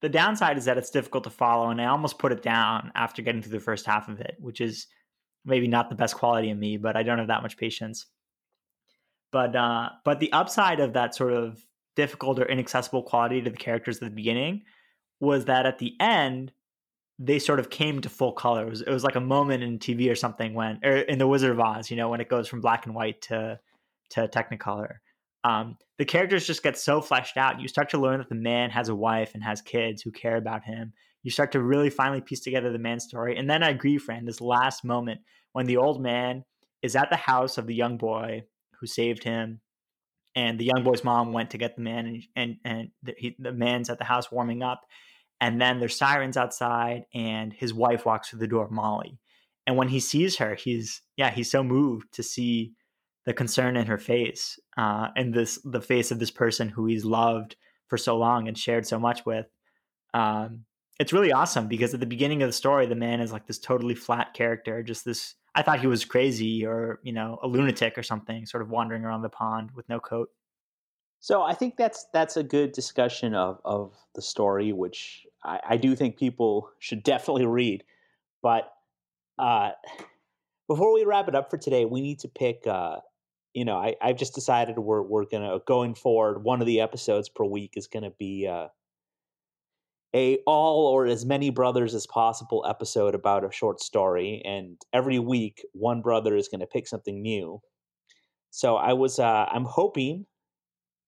[0.00, 3.22] the downside is that it's difficult to follow, and I almost put it down after
[3.22, 4.86] getting through the first half of it, which is
[5.44, 8.06] maybe not the best quality of me, but I don't have that much patience.
[9.32, 11.64] But uh, but the upside of that sort of
[11.96, 14.62] difficult or inaccessible quality to the characters at the beginning
[15.20, 16.52] was that at the end
[17.18, 18.66] they sort of came to full color.
[18.66, 21.28] It was, it was like a moment in TV or something when, or in the
[21.28, 23.58] Wizard of Oz, you know, when it goes from black and white to
[24.10, 24.96] to Technicolor.
[25.44, 27.60] Um, the characters just get so fleshed out.
[27.60, 30.36] You start to learn that the man has a wife and has kids who care
[30.36, 30.92] about him.
[31.22, 33.36] You start to really finally piece together the man's story.
[33.36, 35.20] And then I agree, friend, this last moment
[35.52, 36.44] when the old man
[36.82, 38.44] is at the house of the young boy
[38.80, 39.60] who saved him,
[40.36, 43.36] and the young boy's mom went to get the man, and and, and the, he,
[43.38, 44.82] the man's at the house warming up,
[45.44, 49.18] and then there's sirens outside, and his wife walks through the door, Molly,
[49.66, 52.72] and when he sees her, he's yeah, he's so moved to see
[53.26, 57.04] the concern in her face, uh, and this the face of this person who he's
[57.04, 57.56] loved
[57.88, 59.44] for so long and shared so much with.
[60.14, 60.64] Um,
[60.98, 63.58] it's really awesome because at the beginning of the story, the man is like this
[63.58, 65.34] totally flat character, just this.
[65.54, 69.04] I thought he was crazy or you know a lunatic or something, sort of wandering
[69.04, 70.30] around the pond with no coat.
[71.24, 75.76] So I think that's that's a good discussion of of the story, which I, I
[75.78, 77.82] do think people should definitely read.
[78.42, 78.70] But
[79.38, 79.70] uh,
[80.68, 82.66] before we wrap it up for today, we need to pick.
[82.66, 82.96] Uh,
[83.54, 86.44] you know, I, I've just decided we're we're gonna going forward.
[86.44, 88.46] One of the episodes per week is gonna be.
[88.46, 88.68] Uh,
[90.14, 95.18] a all or as many brothers as possible episode about a short story and every
[95.18, 97.60] week one brother is to pick something new
[98.50, 100.24] so i was uh, i'm hoping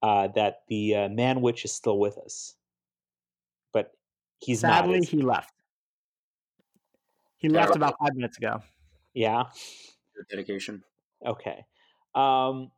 [0.02, 2.54] uh, that the uh, man witch is still with us
[3.72, 3.92] but
[4.38, 5.52] he's sadly not, he left
[7.38, 8.60] he left about five minutes ago
[9.14, 9.44] yeah
[10.30, 10.82] dedication
[11.24, 11.64] okay
[12.14, 12.70] um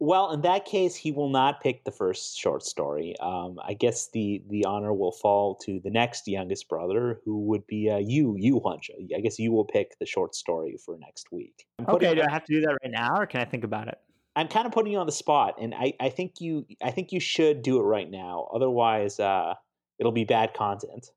[0.00, 3.14] well, in that case, he will not pick the first short story.
[3.20, 7.66] Um, I guess the the honor will fall to the next youngest brother, who would
[7.66, 8.90] be uh, you, you Juancho.
[9.16, 11.66] I guess you will pick the short story for next week.
[11.88, 13.98] Okay, do I have to do that right now, or can I think about it?
[14.36, 17.12] I'm kind of putting you on the spot, and I, I think you I think
[17.12, 18.48] you should do it right now.
[18.52, 19.54] Otherwise, uh,
[19.98, 21.10] it'll be bad content.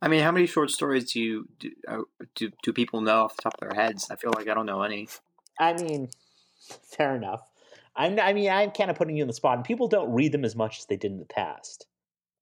[0.00, 1.98] I mean, how many short stories do you do, uh,
[2.34, 4.10] do do people know off the top of their heads?
[4.10, 5.08] I feel like I don't know any.
[5.58, 6.08] I mean,
[6.96, 7.40] fair enough.
[7.96, 10.32] I'm, I mean, I'm kind of putting you in the spot, and people don't read
[10.32, 11.86] them as much as they did in the past.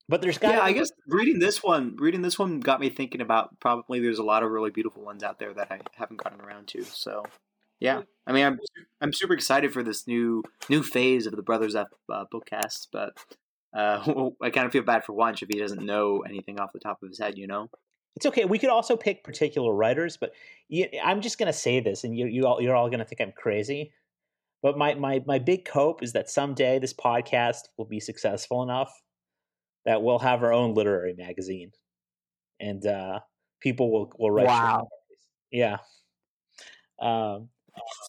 [0.08, 3.20] But there's got yeah, I guess reading this one, reading this one got me thinking
[3.20, 6.40] about probably there's a lot of really beautiful ones out there that I haven't gotten
[6.40, 6.84] around to.
[6.84, 7.24] So,
[7.82, 8.60] yeah, I mean, I'm
[9.00, 13.18] I'm super excited for this new new phase of the Brothers F uh, bookcast, but
[13.76, 16.78] uh, I kind of feel bad for Wunsch if he doesn't know anything off the
[16.78, 17.68] top of his head, you know.
[18.14, 18.44] It's okay.
[18.44, 20.32] We could also pick particular writers, but
[21.02, 23.20] I'm just going to say this, and you, you all, you're all going to think
[23.20, 23.92] I'm crazy.
[24.62, 28.92] But my, my, my big hope is that someday this podcast will be successful enough
[29.86, 31.72] that we'll have our own literary magazine,
[32.60, 33.20] and uh,
[33.60, 34.46] people will will write.
[34.46, 34.88] Wow.
[35.50, 35.78] Yeah.
[37.00, 37.48] Um,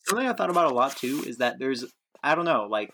[0.07, 1.85] Something I thought about a lot too is that there's
[2.23, 2.93] I don't know like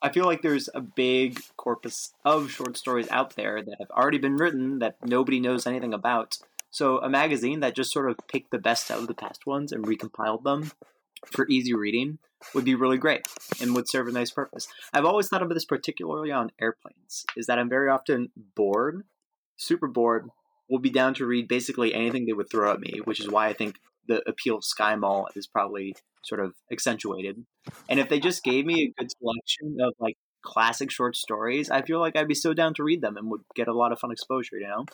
[0.00, 4.18] I feel like there's a big corpus of short stories out there that have already
[4.18, 6.38] been written that nobody knows anything about.
[6.70, 9.72] So a magazine that just sort of picked the best out of the past ones
[9.72, 10.72] and recompiled them
[11.24, 12.18] for easy reading
[12.54, 13.26] would be really great
[13.60, 14.68] and would serve a nice purpose.
[14.92, 19.04] I've always thought of this particularly on airplanes, is that I'm very often bored,
[19.56, 20.28] super bored,
[20.68, 23.48] will be down to read basically anything they would throw at me, which is why
[23.48, 27.44] I think the appeal of Sky Mall is probably sort of accentuated.
[27.88, 31.82] And if they just gave me a good selection of like classic short stories, I
[31.82, 33.98] feel like I'd be so down to read them and would get a lot of
[33.98, 34.84] fun exposure, you know?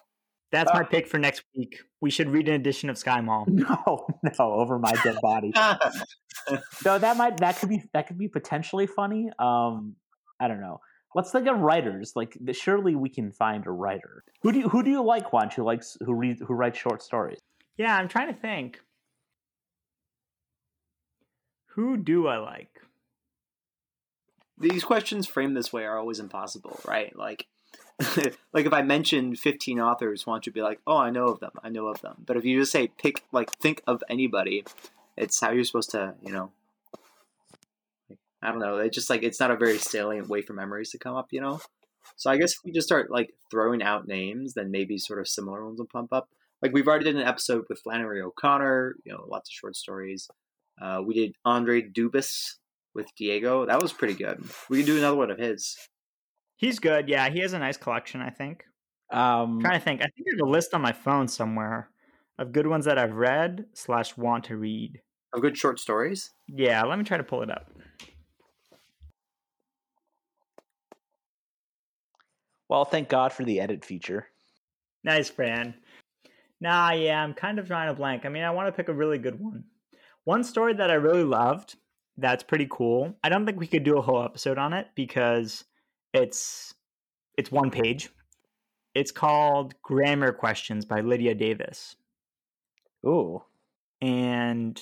[0.53, 1.79] That's my pick for next week.
[2.03, 3.47] We should read an edition of Sky Mall.
[3.49, 5.53] No, no, over my dead body.
[6.85, 9.31] no, that might that could be that could be potentially funny.
[9.39, 9.97] Um,
[10.39, 10.81] I don't know.
[11.15, 12.13] Let's think of writers.
[12.17, 14.25] Like, surely we can find a writer.
[14.43, 15.33] Who do you, who do you like?
[15.33, 17.39] Juan, who likes who read who writes short stories?
[17.77, 18.81] Yeah, I'm trying to think.
[21.75, 22.81] Who do I like?
[24.59, 27.17] These questions framed this way are always impossible, right?
[27.17, 27.47] Like,
[28.53, 31.53] like if I mention 15 authors, don't you be like, oh, I know of them,
[31.63, 32.17] I know of them.
[32.27, 34.65] But if you just say pick, like think of anybody,
[35.17, 36.51] it's how you're supposed to, you know.
[38.43, 38.79] I don't know.
[38.79, 41.41] It's just like it's not a very salient way for memories to come up, you
[41.41, 41.61] know.
[42.17, 45.29] So I guess if we just start like throwing out names, then maybe sort of
[45.29, 46.29] similar ones will pump up.
[46.61, 50.29] Like we've already did an episode with Flannery O'Connor, you know, lots of short stories.
[50.83, 52.55] Uh, we did Andre Dubus
[52.93, 53.65] with Diego.
[53.67, 54.45] That was pretty good.
[54.69, 55.77] We can do another one of his.
[56.57, 57.09] He's good.
[57.09, 58.21] Yeah, he has a nice collection.
[58.21, 58.65] I think.
[59.13, 60.01] Um, I'm trying to think.
[60.01, 61.89] I think there's a list on my phone somewhere
[62.39, 65.01] of good ones that I've read slash want to read.
[65.33, 66.31] Of good short stories.
[66.49, 67.71] Yeah, let me try to pull it up.
[72.69, 74.27] Well, thank God for the edit feature.
[75.05, 75.75] Nice, Fran.
[76.61, 78.25] Nah, yeah, I'm kind of drawing a blank.
[78.25, 79.65] I mean, I want to pick a really good one.
[80.25, 81.77] One story that I really loved
[82.17, 83.17] that's pretty cool.
[83.25, 85.65] I don't think we could do a whole episode on it because
[86.13, 86.75] it's
[87.39, 88.11] it's one page.
[88.95, 91.97] It's called Grammar Questions by Lydia Davis.
[93.07, 93.43] Ooh.
[94.01, 94.81] And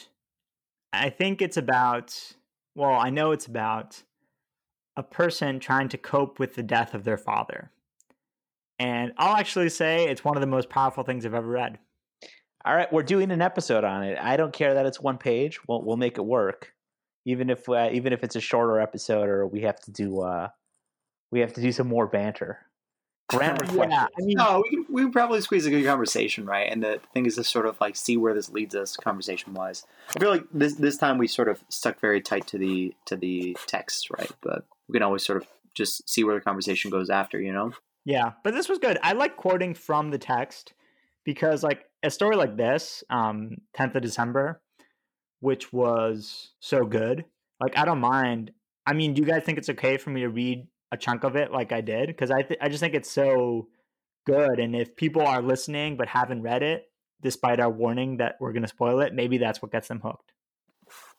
[0.93, 2.34] I think it's about
[2.74, 4.03] well, I know it's about
[4.97, 7.70] a person trying to cope with the death of their father.
[8.78, 11.78] And I'll actually say it's one of the most powerful things I've ever read.
[12.65, 14.19] All right, we're doing an episode on it.
[14.21, 15.61] I don't care that it's one page.
[15.67, 16.75] We'll we'll make it work.
[17.25, 20.49] even if uh, even if it's a shorter episode or we have to do uh,
[21.31, 22.59] we have to do some more banter.
[23.29, 24.09] Grammar Yeah, questions.
[24.19, 26.71] I mean, No, we can, we can probably squeeze a good conversation, right?
[26.71, 29.87] And the thing is to sort of like see where this leads us conversation wise.
[30.15, 33.17] I feel like this this time we sort of stuck very tight to the to
[33.17, 34.31] the text, right?
[34.43, 37.73] But we can always sort of just see where the conversation goes after, you know?
[38.05, 38.99] Yeah, but this was good.
[39.03, 40.73] I like quoting from the text
[41.25, 44.61] because, like, a story like this, um, 10th of December,
[45.41, 47.25] which was so good.
[47.61, 48.53] Like, I don't mind.
[48.87, 51.37] I mean, do you guys think it's okay for me to read a chunk of
[51.37, 52.09] it like I did?
[52.09, 53.68] Because I, th- I just think it's so
[54.27, 54.59] good.
[54.59, 56.91] And if people are listening but haven't read it,
[57.23, 60.33] despite our warning that we're going to spoil it, maybe that's what gets them hooked.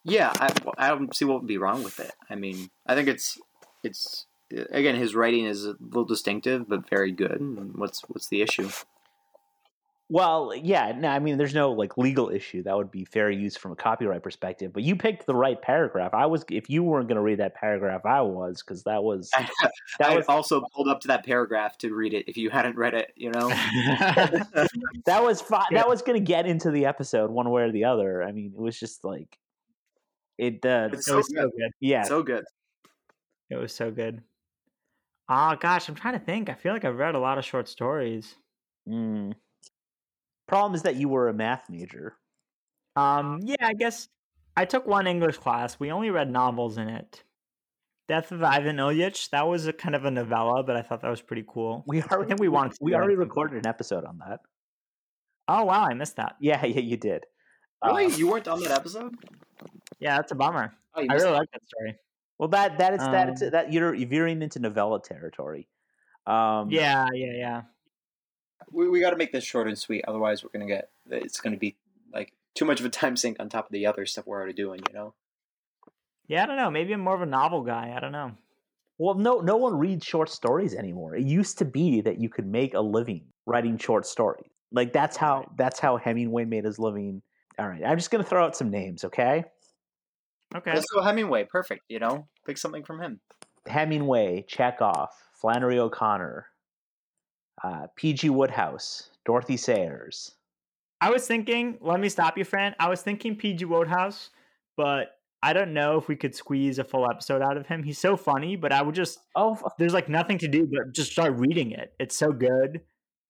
[0.04, 2.12] Yeah, I, I don't see what would be wrong with it.
[2.30, 3.40] I mean, I think it's
[3.84, 4.26] it's
[4.72, 7.40] again his writing is a little distinctive but very good.
[7.76, 8.70] What's what's the issue?
[10.14, 13.56] Well, yeah, no, I mean, there's no like legal issue that would be fair use
[13.56, 14.74] from a copyright perspective.
[14.74, 16.14] But you picked the right paragraph.
[16.14, 19.30] I was, if you weren't going to read that paragraph, I was because that was
[20.00, 22.76] that I was also pulled up to that paragraph to read it if you hadn't
[22.76, 23.14] read it.
[23.16, 23.48] You know,
[25.06, 27.86] that was fi- that was going to get into the episode one way or the
[27.86, 28.22] other.
[28.22, 29.38] I mean, it was just like
[30.38, 30.66] it.
[30.66, 31.52] Uh, It's it so was so good.
[31.58, 31.72] good.
[31.80, 32.44] yeah, so good.
[33.50, 34.22] It was so good.
[35.30, 36.50] Oh gosh, I'm trying to think.
[36.50, 38.36] I feel like I've read a lot of short stories.
[38.90, 39.36] Mm.
[40.52, 42.18] Problem is that you were a math major.
[42.98, 44.10] Um, yeah, I guess
[44.58, 45.80] I took one English class.
[45.80, 47.24] We only read novels in it.
[48.10, 49.30] Death of Ivan Ilyich.
[49.30, 51.86] That was a kind of a novella, but I thought that was pretty cool.
[51.88, 53.22] We already, think we wanted to we already that.
[53.22, 54.42] recorded an episode on that.
[55.48, 56.36] Oh wow, I missed that.
[56.42, 57.24] Yeah, yeah, you did.
[57.86, 59.16] Really, Uh, you weren't on that episode?
[60.02, 60.74] Yeah, that's a bummer.
[60.96, 61.96] Oh, I really like that story.
[62.40, 65.70] well, that that is that it's, Um, that you're veering into novella territory.
[66.28, 67.62] Um, Yeah, yeah, yeah.
[68.72, 71.58] We, we got to make this short and sweet otherwise we're gonna get it's gonna
[71.58, 71.76] be
[72.14, 74.54] like too much of a time sink on top of the other stuff we're already
[74.54, 75.14] doing you know
[76.28, 76.72] Yeah, I don't know.
[76.72, 77.94] Maybe I'm more of a novel guy.
[77.96, 78.32] I don't know.
[78.98, 81.16] Well, no, no one reads short stories anymore.
[81.16, 84.50] It used to be that you could make a living writing short stories.
[84.72, 87.22] Like that's how that's how Hemingway made his living.
[87.60, 89.44] All right, I'm just gonna throw out some names, okay?
[90.54, 90.74] Okay.
[90.74, 93.22] let's go hemingway perfect you know pick something from him
[93.68, 96.48] Hemingway, Chekhov, Flannery O'Connor,
[97.64, 98.30] uh, P.G.
[98.30, 100.36] Wodehouse, Dorothy Sayers.
[101.00, 102.76] I was thinking, let me stop you, Fran.
[102.80, 104.30] I was thinking PG Wodehouse,
[104.78, 107.82] but I don't know if we could squeeze a full episode out of him.
[107.82, 111.12] He's so funny, but I would just Oh, there's like nothing to do but just
[111.12, 111.94] start reading it.
[112.00, 112.82] It's so good.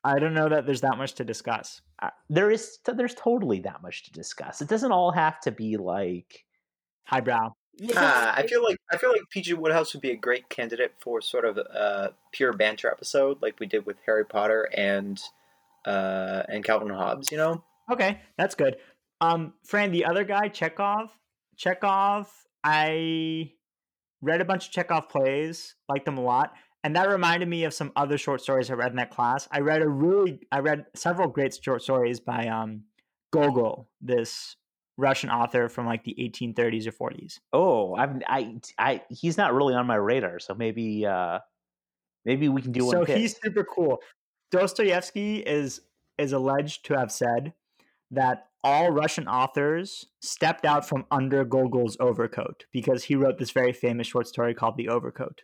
[0.04, 1.80] I don't know that there's that much to discuss.
[2.02, 4.62] uh, there is there's totally that much to discuss.
[4.62, 6.44] It doesn't all have to be like
[7.06, 7.54] Highbrow.
[7.96, 11.22] Ah, I feel like I feel like PG Wodehouse would be a great candidate for
[11.22, 15.20] sort of a pure banter episode, like we did with Harry Potter and
[15.86, 17.32] uh, and Calvin Hobbes.
[17.32, 18.78] You know, Okay, that's good.
[19.20, 21.12] Um, Fran, the other guy, Chekhov.
[21.58, 22.32] Chekhov.
[22.64, 23.52] I
[24.22, 26.54] read a bunch of Chekhov plays, liked them a lot,
[26.84, 29.48] and that reminded me of some other short stories I read in that class.
[29.52, 32.84] I read a really, I read several great short stories by um,
[33.32, 34.56] Gogol, this
[35.02, 37.40] Russian author from like the 1830s or 40s.
[37.52, 41.40] oh, I'm I I he's not really on my radar, so maybe uh
[42.26, 42.94] maybe we can do one.
[42.94, 43.16] so his.
[43.18, 44.00] he's super cool.
[44.52, 45.82] Dostoevsky is
[46.18, 47.54] is alleged to have said
[48.12, 53.74] that all Russian authors stepped out from under Gogol's overcoat because he wrote this very
[53.74, 55.42] famous short story called The Overcoat.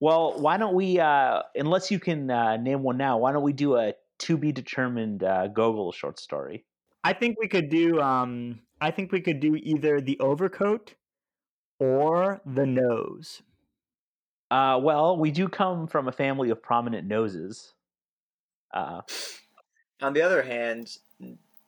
[0.00, 3.52] Well, why don't we, uh, unless you can uh, name one now, why don't we
[3.52, 6.64] do a to be determined uh, Gogol short story?
[7.04, 10.94] I think we could do um I think we could do either The Overcoat
[11.78, 13.42] or The Nose.
[14.50, 17.74] Uh, well, we do come from a family of prominent noses.
[18.72, 19.00] Uh,
[20.00, 20.98] on the other hand,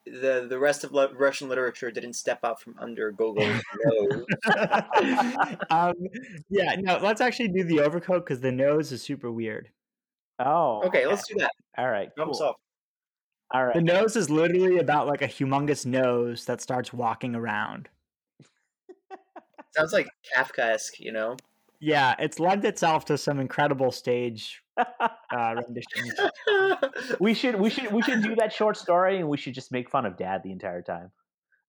[0.05, 4.24] the the rest of le- Russian literature didn't step out from under Gogol's nose.
[5.70, 5.95] um,
[6.49, 9.70] yeah, no, let's actually do The Overcoat because The Nose is super weird.
[10.39, 11.53] oh, Okay, let's do that.
[11.78, 12.55] All right, Problem cool.
[13.53, 13.61] Solved.
[13.61, 13.74] All right.
[13.74, 17.88] The nose is literally about like a humongous nose that starts walking around.
[19.76, 21.36] Sounds like Kafkaesque, you know.
[21.78, 26.14] Yeah, it's lent itself to some incredible stage uh, renditions.
[27.20, 29.90] we should we should we should do that short story, and we should just make
[29.90, 31.11] fun of Dad the entire time.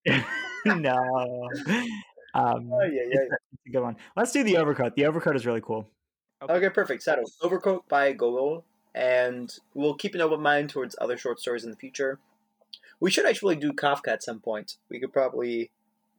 [0.65, 1.49] no,
[2.33, 3.19] um, Oh, yeah, yeah.
[3.21, 3.33] it's,
[3.67, 3.97] a, good one.
[4.15, 4.95] Let's do the overcoat.
[4.95, 5.89] The overcoat is really cool.
[6.41, 7.03] Okay, perfect.
[7.03, 7.29] Settled.
[7.41, 8.63] Overcoat by Gogol,
[8.97, 12.19] and we'll keep an open mind towards other short stories in the future.
[12.99, 14.77] We should actually do Kafka at some point.
[14.89, 15.69] We could probably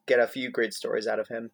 [0.07, 1.51] get a few great stories out of him.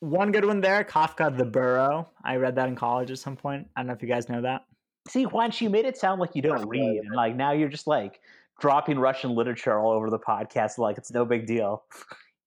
[0.00, 2.08] One good one there, Kafka the Burrow.
[2.24, 3.68] I read that in college at some point.
[3.76, 4.64] I don't know if you guys know that.
[5.08, 7.86] See, once you made it sound like you don't read, and like now you're just
[7.86, 8.20] like
[8.60, 11.84] dropping Russian literature all over the podcast, like it's no big deal.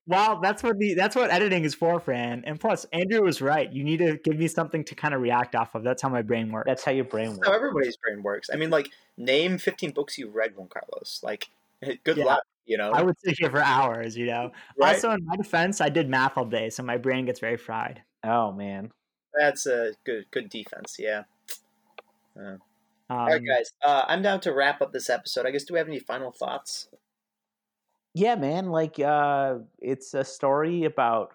[0.07, 2.43] Well, that's what the that's what editing is for, Fran.
[2.45, 3.71] And plus, Andrew was right.
[3.71, 5.83] You need to give me something to kind of react off of.
[5.83, 6.65] That's how my brain works.
[6.67, 7.47] That's how your brain works.
[7.47, 8.49] how everybody's brain works.
[8.51, 11.21] I mean, like, name 15 books you read, Juan Carlos.
[11.23, 11.49] Like,
[12.03, 12.25] good Yeah.
[12.25, 12.91] luck, you know?
[12.91, 14.51] I would sit here for hours, you know.
[14.79, 14.95] right?
[14.95, 18.01] Also, in my defense, I did math all day, so my brain gets very fried.
[18.23, 18.91] Oh man.
[19.39, 21.23] That's a good good defense, yeah.
[22.37, 22.59] Um,
[23.09, 23.71] All right, guys.
[23.83, 25.45] Uh, I'm down to wrap up this episode.
[25.45, 26.87] I guess, do we have any final thoughts?
[28.13, 28.67] Yeah, man.
[28.67, 31.31] Like, uh, it's a story about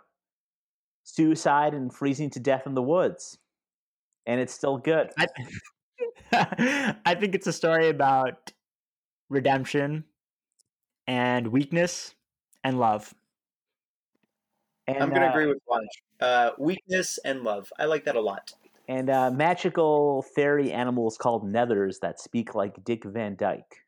[1.05, 3.39] suicide and freezing to death in the woods,
[4.27, 5.11] and it's still good.
[5.19, 5.27] I,
[7.05, 8.53] I think it's a story about
[9.29, 10.05] redemption
[11.07, 12.15] and weakness
[12.63, 13.15] and love.
[14.89, 15.91] And, I'm going to uh, agree with Lunch.
[16.21, 17.73] Uh, weakness and love.
[17.79, 18.53] I like that a lot.
[18.89, 23.86] And uh, magical fairy animals called nethers that speak like Dick Van Dyke.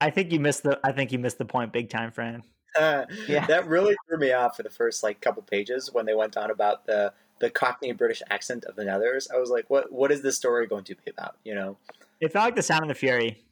[0.00, 0.78] I think you missed the.
[0.84, 2.42] I think you missed the point, big time, Fran.
[2.78, 3.46] Yeah.
[3.46, 6.50] That really threw me off for the first like couple pages when they went on
[6.50, 9.26] about the the Cockney British accent of the Nethers.
[9.32, 11.36] I was like, what what is this story going to be about?
[11.44, 11.78] You know,
[12.20, 13.42] It felt like the Sound of the Fury.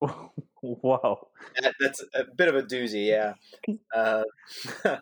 [0.60, 1.28] Whoa.
[1.60, 3.06] that, that's a bit of a doozy.
[3.06, 3.34] Yeah.
[3.94, 4.22] Uh,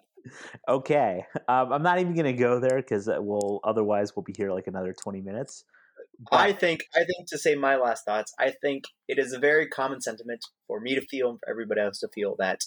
[0.68, 1.24] Okay.
[1.48, 4.66] Um, I'm not even going to go there because we'll otherwise we'll be here like
[4.66, 5.64] another 20 minutes.
[6.30, 9.66] I think I think to say my last thoughts, I think it is a very
[9.66, 12.64] common sentiment for me to feel and for everybody else to feel that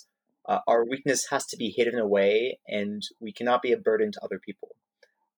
[0.48, 4.24] uh, our weakness has to be hidden away and we cannot be a burden to
[4.24, 4.70] other people.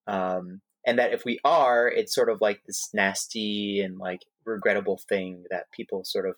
[0.08, 5.00] Um, and that if we are, it's sort of like this nasty and like regrettable
[5.10, 6.36] thing that people sort of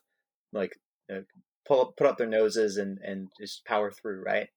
[0.53, 0.79] like
[1.13, 1.21] uh,
[1.67, 4.47] pull put up their noses and and just power through, right?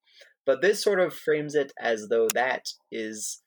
[0.47, 3.43] But this sort of frames it as though that is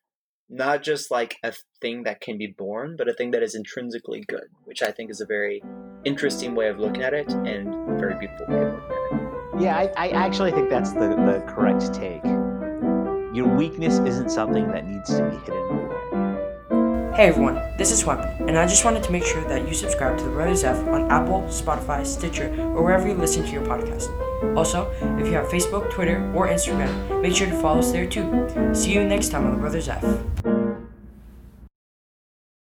[0.54, 1.52] not just like a
[1.82, 5.10] thing that can be borne, but a thing that is intrinsically good, which I think
[5.10, 5.64] is a very
[6.06, 9.62] interesting way of looking at it and very beautiful way of looking at it.
[9.62, 12.24] Yeah, I, I actually think that's the, the correct take.
[13.34, 15.93] Your weakness isn't something that needs to be hidden.
[17.16, 20.18] Hey everyone, this is Weapon, and I just wanted to make sure that you subscribe
[20.18, 24.10] to the Brothers F on Apple, Spotify, Stitcher, or wherever you listen to your podcast.
[24.58, 24.90] Also,
[25.20, 28.72] if you have Facebook, Twitter, or Instagram, make sure to follow us there too.
[28.74, 30.04] See you next time on the Brothers F.